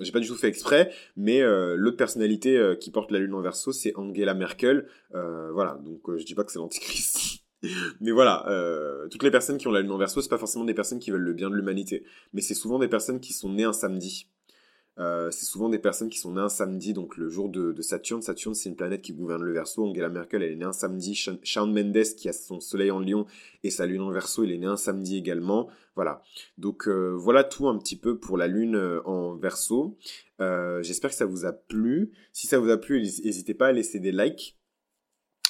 j'ai 0.00 0.12
pas 0.12 0.20
du 0.20 0.28
tout 0.28 0.34
fait 0.34 0.48
exprès, 0.48 0.90
mais 1.16 1.42
euh, 1.42 1.74
l'autre 1.76 1.98
personnalité 1.98 2.56
euh, 2.56 2.74
qui 2.74 2.90
porte 2.90 3.10
la 3.10 3.18
lune 3.18 3.34
en 3.34 3.42
verso, 3.42 3.72
c'est 3.72 3.94
Angela 3.96 4.32
Merkel. 4.34 4.86
Euh, 5.14 5.52
voilà, 5.52 5.78
donc 5.84 6.00
je 6.16 6.24
dis 6.24 6.34
pas 6.34 6.44
que 6.44 6.52
c'est 6.52 6.58
l'antichrist. 6.58 7.40
Mais 8.00 8.10
voilà, 8.10 8.44
toutes 9.08 9.22
les 9.22 9.30
personnes 9.30 9.56
qui 9.56 9.68
ont 9.68 9.70
la 9.70 9.82
lune 9.82 9.92
en 9.92 9.96
verso, 9.96 10.20
c'est 10.20 10.28
pas 10.28 10.36
forcément 10.36 10.64
des 10.64 10.74
personnes 10.74 10.98
qui 10.98 11.12
veulent 11.12 11.20
le 11.20 11.32
bien 11.32 11.48
de 11.48 11.54
l'humanité, 11.54 12.02
mais 12.32 12.40
c'est 12.40 12.54
souvent 12.54 12.80
des 12.80 12.88
personnes 12.88 13.20
qui 13.20 13.32
sont 13.32 13.50
nées 13.50 13.62
un 13.62 13.72
samedi. 13.72 14.26
Euh, 14.98 15.30
c'est 15.30 15.46
souvent 15.46 15.68
des 15.68 15.78
personnes 15.78 16.10
qui 16.10 16.18
sont 16.18 16.34
nées 16.34 16.40
un 16.40 16.48
samedi, 16.48 16.92
donc 16.92 17.16
le 17.16 17.28
jour 17.28 17.48
de, 17.48 17.80
Saturne. 17.80 18.22
Saturne, 18.22 18.54
c'est 18.54 18.68
une 18.68 18.76
planète 18.76 19.02
qui 19.02 19.12
gouverne 19.12 19.42
le 19.42 19.52
Verseau. 19.52 19.86
Angela 19.86 20.08
Merkel, 20.08 20.42
elle 20.42 20.52
est 20.52 20.56
née 20.56 20.64
un 20.64 20.72
samedi. 20.72 21.14
Shawn 21.14 21.72
Mendes, 21.72 22.14
qui 22.16 22.28
a 22.28 22.32
son 22.32 22.60
soleil 22.60 22.90
en 22.90 23.00
Lion 23.00 23.26
et 23.62 23.70
sa 23.70 23.86
lune 23.86 24.02
en 24.02 24.10
Verseau, 24.10 24.44
il 24.44 24.52
est 24.52 24.58
né 24.58 24.66
un 24.66 24.76
samedi 24.76 25.16
également. 25.16 25.68
Voilà. 25.94 26.22
Donc 26.58 26.88
euh, 26.88 27.14
voilà 27.16 27.44
tout 27.44 27.68
un 27.68 27.78
petit 27.78 27.96
peu 27.96 28.18
pour 28.18 28.36
la 28.36 28.46
lune 28.46 28.76
euh, 28.76 29.00
en 29.06 29.34
Verseau. 29.36 29.96
J'espère 30.80 31.10
que 31.10 31.16
ça 31.16 31.24
vous 31.24 31.44
a 31.44 31.52
plu. 31.52 32.10
Si 32.32 32.48
ça 32.48 32.58
vous 32.58 32.68
a 32.68 32.76
plu, 32.76 33.00
n'hésitez 33.00 33.54
pas 33.54 33.68
à 33.68 33.72
laisser 33.72 34.00
des 34.00 34.10
likes. 34.10 34.58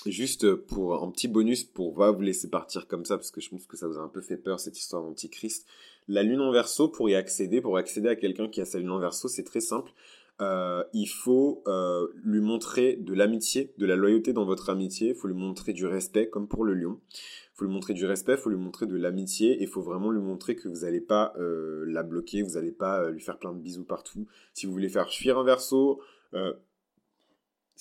Juste 0.06 0.54
pour 0.54 1.02
un 1.02 1.10
petit 1.10 1.28
bonus 1.28 1.62
pour 1.62 1.94
pas 1.94 2.10
vous 2.10 2.22
laisser 2.22 2.50
partir 2.50 2.88
comme 2.88 3.04
ça 3.04 3.16
parce 3.16 3.30
que 3.30 3.40
je 3.40 3.50
pense 3.50 3.66
que 3.66 3.76
ça 3.76 3.86
vous 3.86 3.98
a 3.98 4.00
un 4.00 4.08
peu 4.08 4.20
fait 4.20 4.36
peur 4.36 4.58
cette 4.58 4.76
histoire 4.76 5.02
d'antichrist. 5.02 5.66
La 6.08 6.24
lune 6.24 6.40
en 6.40 6.50
verso, 6.50 6.88
pour 6.88 7.08
y 7.08 7.14
accéder, 7.14 7.60
pour 7.60 7.76
accéder 7.76 8.08
à 8.08 8.16
quelqu'un 8.16 8.48
qui 8.48 8.60
a 8.60 8.64
sa 8.64 8.78
lune 8.78 8.90
en 8.90 8.98
verso, 8.98 9.28
c'est 9.28 9.44
très 9.44 9.60
simple. 9.60 9.92
Euh, 10.40 10.82
il 10.92 11.06
faut 11.06 11.62
euh, 11.68 12.08
lui 12.24 12.40
montrer 12.40 12.96
de 12.96 13.14
l'amitié, 13.14 13.72
de 13.78 13.86
la 13.86 13.94
loyauté 13.94 14.32
dans 14.32 14.44
votre 14.44 14.70
amitié. 14.70 15.10
Il 15.10 15.14
faut 15.14 15.28
lui 15.28 15.36
montrer 15.36 15.72
du 15.72 15.86
respect, 15.86 16.28
comme 16.28 16.48
pour 16.48 16.64
le 16.64 16.74
lion. 16.74 16.98
Il 17.12 17.54
faut 17.54 17.64
lui 17.64 17.72
montrer 17.72 17.94
du 17.94 18.04
respect, 18.04 18.32
il 18.32 18.38
faut 18.38 18.50
lui 18.50 18.58
montrer 18.58 18.86
de 18.86 18.96
l'amitié. 18.96 19.52
Et 19.52 19.62
il 19.62 19.68
faut 19.68 19.82
vraiment 19.82 20.10
lui 20.10 20.22
montrer 20.22 20.56
que 20.56 20.68
vous 20.68 20.80
n'allez 20.80 21.00
pas 21.00 21.32
euh, 21.38 21.84
la 21.86 22.02
bloquer, 22.02 22.42
vous 22.42 22.54
n'allez 22.54 22.72
pas 22.72 23.08
lui 23.10 23.20
faire 23.20 23.38
plein 23.38 23.52
de 23.52 23.60
bisous 23.60 23.84
partout. 23.84 24.26
Si 24.52 24.66
vous 24.66 24.72
voulez 24.72 24.88
faire 24.88 25.08
fuir 25.08 25.38
un 25.38 25.44
verso, 25.44 26.00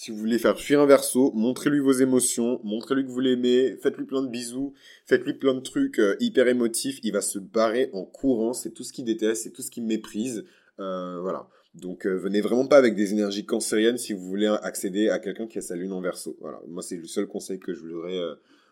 si 0.01 0.09
vous 0.09 0.17
voulez 0.17 0.39
faire 0.39 0.59
fuir 0.59 0.81
un 0.81 0.87
verso, 0.87 1.31
montrez-lui 1.35 1.77
vos 1.77 1.91
émotions, 1.91 2.59
montrez-lui 2.63 3.05
que 3.05 3.11
vous 3.11 3.19
l'aimez, 3.19 3.77
faites-lui 3.83 4.05
plein 4.05 4.23
de 4.23 4.29
bisous, 4.29 4.73
faites-lui 5.05 5.35
plein 5.35 5.53
de 5.53 5.59
trucs 5.59 5.99
euh, 5.99 6.15
hyper 6.19 6.47
émotifs. 6.47 6.99
Il 7.03 7.13
va 7.13 7.21
se 7.21 7.37
barrer 7.37 7.91
en 7.93 8.03
courant. 8.03 8.53
C'est 8.53 8.71
tout 8.71 8.81
ce 8.81 8.93
qu'il 8.93 9.05
déteste, 9.05 9.43
c'est 9.43 9.51
tout 9.51 9.61
ce 9.61 9.69
qu'il 9.69 9.83
méprise. 9.83 10.43
Euh, 10.79 11.19
voilà. 11.21 11.47
Donc 11.75 12.07
euh, 12.07 12.15
venez 12.15 12.41
vraiment 12.41 12.65
pas 12.65 12.77
avec 12.77 12.95
des 12.95 13.13
énergies 13.13 13.45
cancériennes 13.45 13.99
si 13.99 14.13
vous 14.13 14.27
voulez 14.27 14.47
accéder 14.47 15.09
à 15.09 15.19
quelqu'un 15.19 15.45
qui 15.45 15.59
a 15.59 15.61
sa 15.61 15.75
lune 15.75 15.93
en 15.93 16.01
verso. 16.01 16.35
Voilà. 16.41 16.59
Moi 16.67 16.81
c'est 16.81 16.97
le 16.97 17.05
seul 17.05 17.27
conseil 17.27 17.59
que 17.59 17.71
je 17.71 17.81
voudrais 17.81 18.19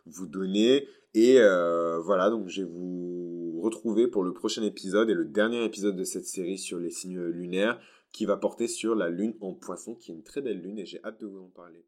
vous 0.07 0.25
donner. 0.25 0.87
Et 1.13 1.35
voilà, 1.35 2.31
donc 2.31 2.47
je 2.47 2.63
vais 2.63 2.67
vous 2.67 3.61
retrouver 3.61 4.07
pour 4.07 4.23
le 4.23 4.33
prochain 4.33 4.63
épisode 4.63 5.11
et 5.11 5.13
le 5.13 5.25
dernier 5.25 5.63
épisode 5.63 5.95
de 5.95 6.03
cette 6.03 6.25
série 6.25 6.57
sur 6.57 6.79
les 6.79 6.89
signes 6.89 7.21
lunaires 7.21 7.79
qui 8.11 8.25
va 8.25 8.37
porter 8.37 8.67
sur 8.67 8.95
la 8.95 9.09
lune 9.09 9.35
en 9.41 9.53
poisson, 9.53 9.95
qui 9.95 10.11
est 10.11 10.15
une 10.15 10.23
très 10.23 10.41
belle 10.41 10.61
lune 10.61 10.79
et 10.79 10.85
j'ai 10.85 11.03
hâte 11.03 11.19
de 11.19 11.27
vous 11.27 11.39
en 11.39 11.49
parler. 11.49 11.85